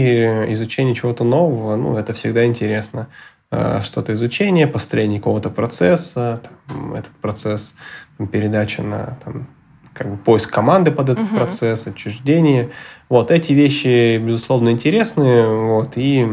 изучение 0.53 0.95
чего-то 0.95 1.25
нового, 1.25 1.75
ну, 1.75 1.97
это 1.97 2.13
всегда 2.13 2.45
интересно. 2.45 3.07
Э, 3.51 3.81
что-то 3.83 4.13
изучение, 4.13 4.65
построение 4.65 5.19
какого-то 5.19 5.49
процесса, 5.49 6.41
там, 6.67 6.93
этот 6.93 7.11
процесс 7.21 7.75
там, 8.17 8.27
передача 8.27 8.81
на 8.81 9.17
там, 9.25 9.47
как 9.93 10.09
бы 10.09 10.17
поиск 10.17 10.53
команды 10.53 10.91
под 10.91 11.09
этот 11.09 11.25
uh-huh. 11.25 11.35
процесс, 11.35 11.85
отчуждение. 11.85 12.71
Вот 13.09 13.29
эти 13.29 13.51
вещи, 13.51 14.17
безусловно, 14.17 14.69
интересны. 14.69 15.47
Вот, 15.47 15.97
и 15.97 16.29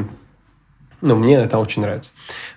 ну, 1.01 1.16
мне 1.16 1.34
это 1.34 1.59
очень 1.59 1.82
нравится. 1.82 2.12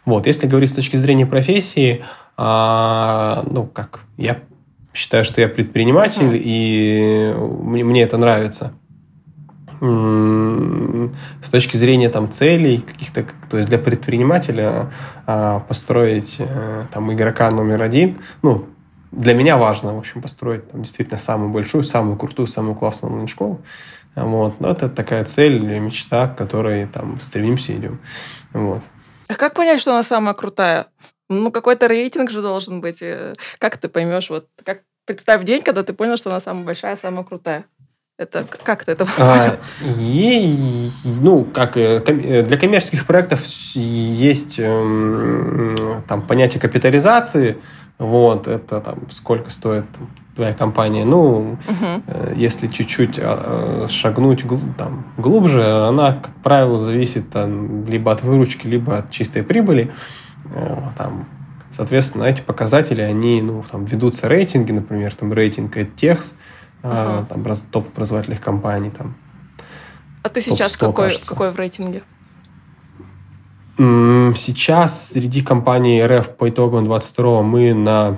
Вот, 0.05 0.27
если 0.27 0.45
говорить 0.45 0.69
с 0.69 0.73
точки 0.73 0.95
зрения 0.95 1.25
профессии, 1.25 2.05
а, 2.35 3.43
ну, 3.49 3.65
как, 3.65 4.01
я 4.17 4.41
считаю, 4.97 5.23
что 5.23 5.41
я 5.41 5.47
предприниматель, 5.47 6.35
uh-huh. 6.35 6.41
и 6.43 7.33
мне, 7.63 7.83
мне 7.83 8.01
это 8.01 8.17
нравится. 8.17 8.73
с 9.79 11.49
точки 11.51 11.77
зрения 11.77 12.09
там 12.09 12.31
целей 12.31 12.79
каких-то, 12.79 13.25
то 13.49 13.57
есть 13.57 13.69
для 13.69 13.77
предпринимателя 13.77 14.91
а, 15.27 15.59
построить 15.59 16.37
э, 16.39 16.85
там 16.91 17.13
игрока 17.13 17.51
номер 17.51 17.83
один, 17.83 18.17
ну, 18.41 18.65
для 19.11 19.35
меня 19.35 19.55
важно, 19.57 19.93
в 19.93 19.99
общем, 19.99 20.21
построить 20.21 20.67
там 20.71 20.81
действительно 20.81 21.19
самую 21.19 21.51
большую, 21.51 21.83
самую 21.83 22.17
крутую, 22.17 22.47
самую 22.47 22.73
классную 22.75 23.11
онлайн-школу. 23.11 23.61
Вот. 24.15 24.59
Но 24.59 24.71
это 24.71 24.89
такая 24.89 25.23
цель 25.25 25.57
или 25.57 25.77
мечта, 25.77 26.27
к 26.27 26.35
которой 26.35 26.87
там 26.87 27.21
стремимся 27.21 27.73
идем. 27.77 27.99
Вот. 28.51 28.81
А 29.27 29.35
как 29.35 29.53
понять, 29.53 29.79
что 29.79 29.91
она 29.91 30.03
самая 30.03 30.33
крутая? 30.33 30.87
Ну, 31.29 31.51
какой-то 31.51 31.87
рейтинг 31.87 32.29
же 32.29 32.41
должен 32.41 32.81
быть. 32.81 33.01
Э, 33.01 33.33
как 33.59 33.77
ты 33.77 33.89
поймешь, 33.89 34.29
вот 34.29 34.47
как 34.63 34.81
представь 35.05 35.43
день, 35.43 35.61
когда 35.61 35.83
ты 35.83 35.93
понял, 35.93 36.17
что 36.17 36.29
она 36.29 36.39
самая 36.39 36.65
большая, 36.65 36.95
самая 36.95 37.23
крутая? 37.23 37.65
Это 38.17 38.45
как 38.63 38.83
ты 38.83 38.93
это 38.93 39.05
а, 39.19 39.59
и, 39.99 40.89
Ну, 41.03 41.43
как 41.43 41.77
э, 41.77 42.01
э, 42.03 42.43
для 42.43 42.57
коммерческих 42.57 43.05
проектов 43.05 43.45
есть 43.75 44.55
эм, 44.57 46.03
там 46.07 46.23
понятие 46.23 46.59
капитализации. 46.59 47.57
Вот, 47.99 48.47
это 48.47 48.81
там 48.81 49.11
сколько 49.11 49.51
стоит 49.51 49.85
там, 49.91 50.09
твоя 50.35 50.53
компания. 50.53 51.05
Ну, 51.05 51.57
угу. 51.67 52.03
если 52.35 52.67
чуть-чуть 52.67 53.19
а, 53.21 53.85
шагнуть 53.87 54.43
там, 54.77 55.05
глубже, 55.17 55.63
она, 55.63 56.13
как 56.13 56.33
правило, 56.43 56.79
зависит 56.79 57.29
там, 57.29 57.85
либо 57.85 58.11
от 58.11 58.23
выручки, 58.23 58.65
либо 58.65 58.97
от 58.97 59.11
чистой 59.11 59.43
прибыли. 59.43 59.91
Там, 60.97 61.27
соответственно, 61.71 62.23
эти 62.25 62.41
показатели, 62.41 63.01
они 63.01 63.41
ну, 63.41 63.63
там, 63.69 63.85
ведутся 63.85 64.27
рейтинги, 64.27 64.71
например, 64.71 65.15
там 65.15 65.33
рейтинг 65.33 65.77
EdTechs, 65.77 66.33
ага. 66.83 67.25
там, 67.25 67.45
топ-образовательных 67.71 68.41
компаний. 68.41 68.91
Там, 68.91 69.15
а 70.23 70.29
ты 70.29 70.41
сейчас 70.41 70.75
в 70.75 70.79
какой, 70.79 71.11
в 71.11 71.25
какой 71.25 71.51
в 71.51 71.57
рейтинге? 71.57 72.03
Сейчас 73.77 75.09
среди 75.11 75.41
компаний 75.41 76.03
РФ 76.03 76.35
по 76.35 76.49
итогам 76.49 76.85
22 76.85 77.43
мы 77.43 77.73
на 77.73 78.17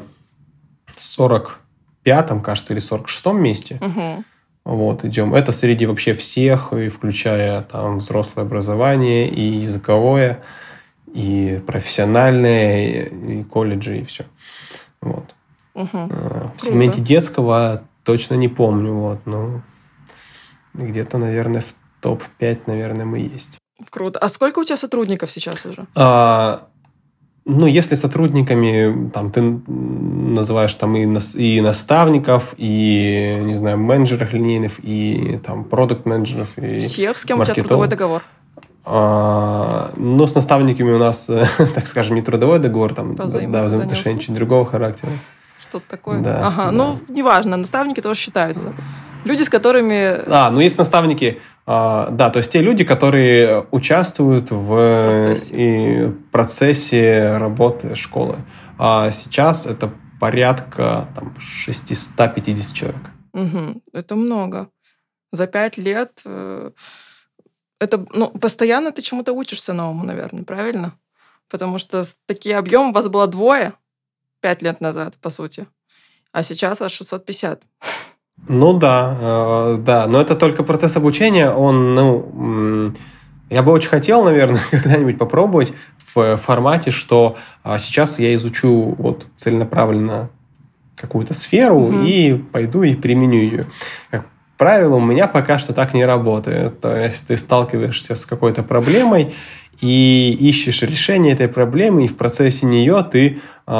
45-м, 0.98 2.42
кажется, 2.42 2.74
или 2.74 2.82
46-м 2.82 3.42
месте. 3.42 3.78
Угу. 3.82 4.24
Вот, 4.66 5.04
идем. 5.04 5.36
Это 5.36 5.52
среди 5.52 5.86
вообще 5.86 6.14
всех, 6.14 6.74
и 6.74 6.90
включая 6.90 7.62
там 7.62 7.98
взрослое 7.98 8.46
образование, 8.46 9.30
и 9.30 9.42
языковое, 9.60 10.44
и 11.14 11.62
профессиональное, 11.66 13.06
и 13.06 13.44
колледжи, 13.44 14.00
и 14.00 14.04
все. 14.04 14.26
Вот. 15.02 15.36
Угу. 15.74 15.88
В 16.58 16.62
сегменте 16.62 17.02
детского 17.02 17.84
точно 18.04 18.36
не 18.36 18.48
помню, 18.48 18.94
вот, 18.94 19.20
но 19.26 19.62
где-то, 20.74 21.18
наверное, 21.18 21.62
в 21.62 21.74
топ-5, 22.02 22.62
наверное, 22.68 23.06
мы 23.06 23.20
есть. 23.20 23.58
Круто. 23.90 24.20
А 24.20 24.30
сколько 24.30 24.60
у 24.60 24.64
тебя 24.64 24.78
сотрудников 24.78 25.32
сейчас 25.32 25.66
уже? 25.66 25.86
А, 25.96 26.68
ну, 27.46 27.66
если 27.66 27.96
сотрудниками, 27.96 29.10
там, 29.10 29.32
ты 29.32 29.42
называешь 29.42 30.74
там 30.74 30.96
и, 30.96 31.06
нас, 31.06 31.36
и 31.36 31.62
наставников, 31.62 32.54
и, 32.58 33.40
не 33.42 33.56
знаю, 33.56 33.78
менеджеров 33.78 34.34
линейных, 34.34 34.80
и 34.84 35.40
там 35.46 35.64
продукт-менеджеров, 35.64 36.58
и 36.58 36.80
Всех, 36.80 37.18
с 37.18 37.26
кем 37.26 37.38
маркетолог. 37.38 37.50
у 37.50 37.54
тебя 37.54 37.64
трудовой 37.64 37.88
договор? 37.88 38.24
Ну, 38.86 40.28
с 40.28 40.36
наставниками 40.36 40.92
у 40.92 40.98
нас, 40.98 41.26
так 41.76 41.88
скажем, 41.88 42.16
не 42.16 42.22
трудовой 42.22 42.60
договор, 42.60 42.94
там, 42.94 43.16
да, 43.16 43.64
взаимоотношения 43.64 44.20
чуть 44.20 44.34
другого 44.34 44.66
характера 44.66 45.12
что-то 45.70 45.88
такое. 45.88 46.22
Да, 46.22 46.48
ага, 46.48 46.66
да. 46.66 46.72
ну, 46.72 47.00
неважно, 47.08 47.58
наставники 47.58 48.02
тоже 48.02 48.20
считаются. 48.20 48.74
Люди, 49.24 49.44
с 49.44 49.50
которыми... 49.50 50.22
А, 50.28 50.50
ну 50.50 50.62
есть 50.62 50.78
наставники, 50.78 51.40
а, 51.66 52.10
да, 52.10 52.30
то 52.30 52.38
есть 52.38 52.52
те 52.52 52.62
люди, 52.62 52.84
которые 52.84 53.66
участвуют 53.72 54.50
в, 54.50 54.56
в 54.56 55.04
процессе. 55.04 55.56
И 55.56 56.10
процессе 56.32 57.38
работы 57.38 57.96
школы. 57.96 58.38
А 58.78 59.12
сейчас 59.12 59.66
это 59.66 59.92
порядка 60.20 61.08
там, 61.16 61.36
650 61.38 62.74
человек. 62.74 63.02
Угу, 63.34 63.82
это 63.94 64.16
много. 64.16 64.70
За 65.32 65.46
пять 65.48 65.78
лет 65.78 66.22
э, 66.26 66.72
это, 67.80 68.06
ну, 68.14 68.30
постоянно 68.30 68.92
ты 68.92 69.02
чему-то 69.02 69.34
учишься 69.34 69.74
новому, 69.74 70.06
наверное, 70.06 70.44
правильно? 70.44 70.94
Потому 71.50 71.78
что 71.78 72.04
такие 72.26 72.58
объемы, 72.58 72.90
у 72.90 72.94
вас 72.94 73.08
было 73.08 73.28
двое, 73.28 73.74
пять 74.42 74.62
лет 74.62 74.82
назад, 74.82 75.16
по 75.22 75.30
сути. 75.30 75.68
А 76.32 76.44
сейчас 76.44 76.82
аж 76.82 76.92
650. 76.92 77.64
Ну 78.48 78.74
да, 78.78 79.18
э, 79.20 79.78
да, 79.80 80.08
но 80.08 80.22
это 80.22 80.36
только 80.36 80.64
процесс 80.64 80.96
обучения, 80.96 81.50
он, 81.52 81.96
ну, 81.96 82.94
я 83.50 83.64
бы 83.64 83.72
очень 83.72 83.90
хотел, 83.90 84.24
наверное, 84.24 84.62
когда-нибудь 84.72 85.18
попробовать 85.18 85.74
в 86.14 86.38
формате, 86.38 86.92
что 86.92 87.38
а, 87.64 87.78
сейчас 87.78 88.20
я 88.20 88.34
изучу 88.36 88.96
вот 88.98 89.28
целенаправленно 89.36 90.30
какую-то 90.96 91.34
сферу 91.34 91.78
угу. 91.78 92.02
и 92.02 92.34
пойду 92.34 92.84
и 92.84 92.96
применю 92.96 93.40
ее. 93.40 93.68
Как 94.10 94.26
правило, 94.60 94.98
у 94.98 95.02
меня 95.02 95.28
пока 95.28 95.58
что 95.58 95.74
так 95.74 95.96
не 95.96 96.06
работает. 96.06 96.82
То 96.82 96.96
есть 96.96 97.26
ты 97.26 97.38
сталкиваешься 97.38 98.14
с 98.14 98.26
какой-то 98.28 98.62
проблемой, 98.62 99.34
и 99.82 100.32
ищешь 100.34 100.82
решение 100.82 101.34
этой 101.34 101.48
проблемы, 101.48 102.04
и 102.04 102.08
в 102.08 102.18
процессе 102.18 102.66
нее 102.66 103.06
ты 103.10 103.40
э, 103.66 103.72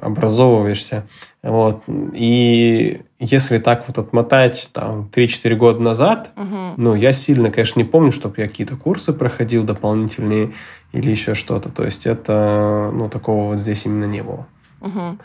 образовываешься. 0.00 1.06
Вот. 1.42 1.82
И 2.14 3.00
если 3.18 3.58
так 3.58 3.88
вот 3.88 3.98
отмотать 3.98 4.70
там 4.72 5.10
3-4 5.12 5.54
года 5.56 5.82
назад, 5.82 6.30
угу. 6.36 6.74
ну, 6.76 6.94
я 6.94 7.12
сильно, 7.12 7.50
конечно, 7.50 7.80
не 7.80 7.84
помню, 7.84 8.12
чтобы 8.12 8.36
я 8.38 8.46
какие-то 8.46 8.76
курсы 8.76 9.12
проходил 9.12 9.64
дополнительные 9.64 10.52
или 10.92 11.10
еще 11.10 11.34
что-то. 11.34 11.70
То 11.70 11.84
есть 11.84 12.06
это, 12.06 12.90
ну, 12.94 13.08
такого 13.08 13.52
вот 13.52 13.60
здесь 13.60 13.84
именно 13.84 14.04
не 14.04 14.22
было. 14.22 14.46
Угу. 14.80 15.18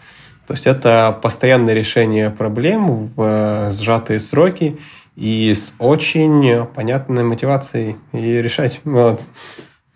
То 0.48 0.54
есть 0.54 0.68
это 0.68 1.18
постоянное 1.22 1.74
решение 1.74 2.30
проблем 2.30 3.08
в 3.16 3.22
э, 3.22 3.72
сжатые 3.72 4.20
сроки, 4.20 4.80
и 5.16 5.54
с 5.54 5.74
очень 5.80 6.66
понятной 6.66 7.24
мотивацией 7.24 7.98
ее 8.12 8.42
решать. 8.42 8.82
Вот. 8.84 9.24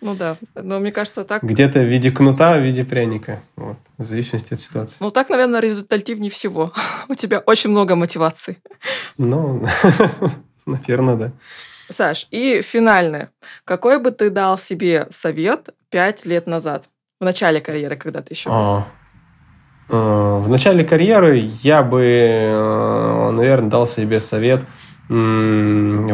Ну 0.00 0.14
да, 0.14 0.36
но 0.54 0.78
мне 0.78 0.92
кажется 0.92 1.24
так... 1.24 1.42
Где-то 1.42 1.80
в 1.80 1.84
виде 1.84 2.12
кнута, 2.12 2.56
в 2.56 2.62
виде 2.62 2.84
пряника, 2.84 3.42
вот, 3.56 3.78
в 3.96 4.04
зависимости 4.04 4.54
от 4.54 4.60
ситуации. 4.60 4.96
Ну 5.00 5.10
так, 5.10 5.28
наверное, 5.28 5.60
результативнее 5.60 6.30
всего. 6.30 6.72
У 7.08 7.14
тебя 7.14 7.40
очень 7.40 7.70
много 7.70 7.96
мотивации. 7.96 8.58
Ну, 9.16 9.66
наверное, 10.66 11.16
да. 11.16 11.32
Саш, 11.90 12.28
и 12.30 12.62
финальное. 12.62 13.30
Какой 13.64 13.98
бы 13.98 14.12
ты 14.12 14.30
дал 14.30 14.56
себе 14.56 15.08
совет 15.10 15.70
пять 15.90 16.24
лет 16.24 16.46
назад, 16.46 16.84
в 17.20 17.24
начале 17.24 17.60
карьеры, 17.60 17.96
когда 17.96 18.22
ты 18.22 18.34
еще... 18.34 18.50
А, 18.52 18.86
в 19.88 20.48
начале 20.48 20.84
карьеры 20.84 21.50
я 21.62 21.82
бы, 21.82 22.02
э, 22.02 23.30
наверное, 23.30 23.70
дал 23.70 23.86
себе 23.86 24.20
совет– 24.20 24.64
в 25.08 25.12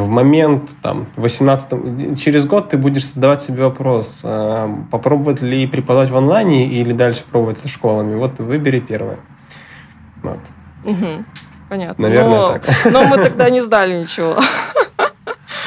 момент, 0.09 0.71
там, 0.81 1.09
18 1.17 2.17
через 2.21 2.47
год 2.47 2.69
ты 2.69 2.77
будешь 2.77 3.05
задавать 3.07 3.43
себе 3.43 3.65
вопрос, 3.65 4.21
а, 4.23 4.71
попробовать 4.91 5.43
ли 5.43 5.67
преподавать 5.67 6.11
в 6.11 6.17
онлайне 6.17 6.69
или 6.69 6.93
дальше 6.93 7.25
пробовать 7.29 7.59
со 7.59 7.67
школами. 7.67 8.15
Вот 8.15 8.39
выбери 8.39 8.79
первое. 8.79 9.19
Вот. 10.23 10.39
Угу. 10.85 11.25
Понятно. 11.69 12.09
Наверное, 12.09 12.39
но, 12.39 12.53
так. 12.53 12.93
Но 12.93 13.05
мы 13.05 13.19
тогда 13.23 13.51
не 13.51 13.63
сдали 13.63 13.95
ничего. 14.01 14.37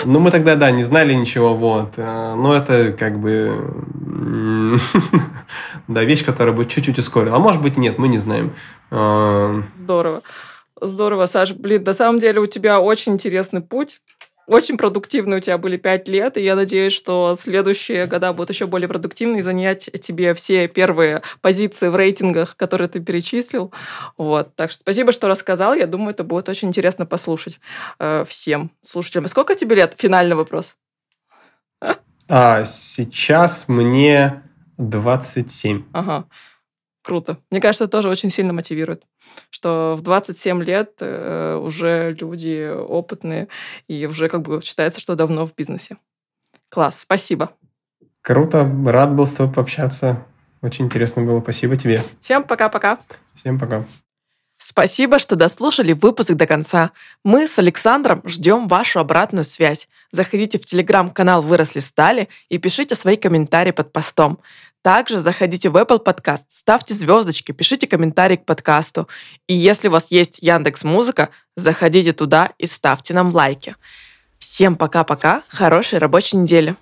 Ну, 0.06 0.20
мы 0.20 0.32
тогда, 0.32 0.56
да, 0.56 0.72
не 0.72 0.84
знали 0.84 1.14
ничего, 1.14 1.56
вот. 1.56 1.94
А, 1.98 2.36
но 2.36 2.56
это 2.56 2.94
как 2.94 3.20
бы... 3.20 3.74
Да, 5.88 6.04
вещь, 6.04 6.26
которая 6.26 6.54
бы 6.54 6.66
чуть-чуть 6.66 7.00
ускорила. 7.00 7.38
А 7.38 7.40
может 7.40 7.62
быть, 7.62 7.78
нет, 7.78 7.98
мы 7.98 8.10
не 8.10 8.18
знаем. 8.18 8.54
А, 8.92 9.64
Здорово. 9.76 10.22
Здорово, 10.80 11.26
Саш. 11.26 11.54
Блин, 11.54 11.84
на 11.84 11.94
самом 11.94 12.20
деле 12.20 12.42
у 12.42 12.46
тебя 12.46 12.80
очень 12.80 13.14
интересный 13.14 13.62
путь. 13.62 14.02
Очень 14.48 14.78
продуктивные 14.78 15.38
у 15.38 15.42
тебя 15.42 15.58
были 15.58 15.76
пять 15.76 16.08
лет, 16.08 16.38
и 16.38 16.42
я 16.42 16.56
надеюсь, 16.56 16.94
что 16.94 17.36
следующие 17.38 18.06
года 18.08 18.32
будут 18.32 18.50
еще 18.50 18.66
более 18.66 18.88
продуктивны 18.88 19.40
и 19.40 19.42
занять 19.42 19.90
тебе 20.02 20.34
все 20.34 20.70
первые 20.70 21.22
позиции 21.42 21.90
в 21.90 21.96
рейтингах, 21.98 22.56
которые 22.56 22.88
ты 22.88 23.02
перечислил. 23.02 23.74
Вот. 24.18 24.56
Так 24.56 24.72
что 24.72 24.80
спасибо, 24.80 25.12
что 25.12 25.28
рассказал. 25.28 25.74
Я 25.74 25.86
думаю, 25.86 26.12
это 26.12 26.24
будет 26.24 26.48
очень 26.48 26.70
интересно 26.70 27.06
послушать 27.06 27.60
э, 28.00 28.24
всем 28.26 28.72
слушателям. 28.82 29.28
Сколько 29.28 29.54
тебе 29.54 29.76
лет? 29.76 29.96
Финальный 29.98 30.38
вопрос. 30.38 30.76
А, 32.30 32.64
сейчас 32.64 33.66
мне 33.68 34.44
27. 34.78 35.84
Ага. 35.92 36.26
Круто. 37.08 37.38
Мне 37.52 37.62
кажется, 37.62 37.86
это 37.86 37.92
тоже 37.92 38.10
очень 38.10 38.30
сильно 38.30 38.52
мотивирует, 38.52 39.04
что 39.50 39.96
в 39.98 40.02
27 40.02 40.62
лет 40.62 40.96
э, 41.00 41.56
уже 41.56 42.14
люди 42.20 42.70
опытные 42.70 43.48
и 43.88 44.06
уже 44.08 44.28
как 44.28 44.42
бы 44.42 44.62
считается, 44.62 45.00
что 45.00 45.16
давно 45.16 45.46
в 45.46 45.56
бизнесе. 45.56 45.96
Класс, 46.68 47.00
спасибо. 47.00 47.52
Круто, 48.22 48.70
рад 48.88 49.16
был 49.16 49.26
с 49.26 49.32
тобой 49.32 49.54
пообщаться. 49.54 50.26
Очень 50.62 50.88
интересно 50.88 51.24
было. 51.24 51.40
Спасибо 51.40 51.78
тебе. 51.78 52.04
Всем 52.20 52.44
пока-пока. 52.44 53.00
Всем 53.36 53.58
пока. 53.58 53.86
Спасибо, 54.60 55.20
что 55.20 55.38
дослушали 55.38 55.94
выпуск 55.94 56.34
до 56.34 56.46
конца. 56.46 56.92
Мы 57.24 57.48
с 57.48 57.58
Александром 57.58 58.22
ждем 58.26 58.68
вашу 58.68 59.00
обратную 59.00 59.46
связь. 59.46 59.88
Заходите 60.12 60.58
в 60.58 60.66
телеграм-канал 60.66 61.42
«Выросли 61.42 61.80
стали» 61.80 62.28
и 62.50 62.58
пишите 62.58 62.96
свои 62.96 63.16
комментарии 63.16 63.72
под 63.72 63.94
постом. 63.94 64.40
Также 64.88 65.20
заходите 65.20 65.68
в 65.68 65.76
Apple 65.76 66.02
Podcast, 66.02 66.46
ставьте 66.48 66.94
звездочки, 66.94 67.52
пишите 67.52 67.88
комментарии 67.88 68.38
к 68.38 68.46
подкасту. 68.46 69.10
И 69.46 69.54
если 69.54 69.90
у 69.90 69.92
вас 69.92 70.12
есть 70.12 70.40
Яндекс 70.40 70.86
Музыка, 70.86 71.28
заходите 71.58 72.14
туда 72.14 72.52
и 72.58 72.68
ставьте 72.68 73.14
нам 73.14 73.30
лайки. 73.32 73.76
Всем 74.40 74.78
пока-пока, 74.78 75.44
хорошей 75.50 76.00
рабочей 76.00 76.38
недели. 76.38 76.78